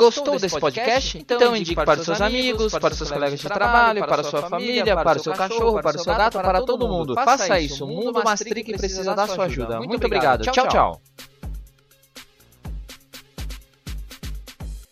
Gostou 0.00 0.38
desse 0.38 0.58
podcast? 0.58 1.18
Então 1.18 1.54
indique 1.54 1.74
para 1.74 2.00
os 2.00 2.06
seus 2.06 2.20
amigos, 2.20 2.72
para 2.72 2.92
os 2.92 2.98
seus 2.98 3.10
colegas 3.10 3.38
de 3.38 3.46
trabalho, 3.46 4.06
para 4.06 4.22
a 4.22 4.24
sua 4.24 4.42
família, 4.42 4.96
para 4.96 5.18
o 5.18 5.22
seu 5.22 5.32
cachorro, 5.34 5.82
para 5.82 5.96
o 5.96 6.02
seu 6.02 6.14
gato, 6.14 6.40
para 6.40 6.62
todo 6.62 6.88
mundo. 6.88 7.14
Faça 7.14 7.60
isso. 7.60 7.84
O 7.84 7.88
mundo 7.88 8.22
Mastric 8.24 8.72
precisa 8.72 9.14
da 9.14 9.26
sua 9.26 9.44
ajuda. 9.44 9.78
Muito 9.78 10.06
obrigado. 10.06 10.42
Tchau, 10.42 10.66
tchau. 10.68 11.02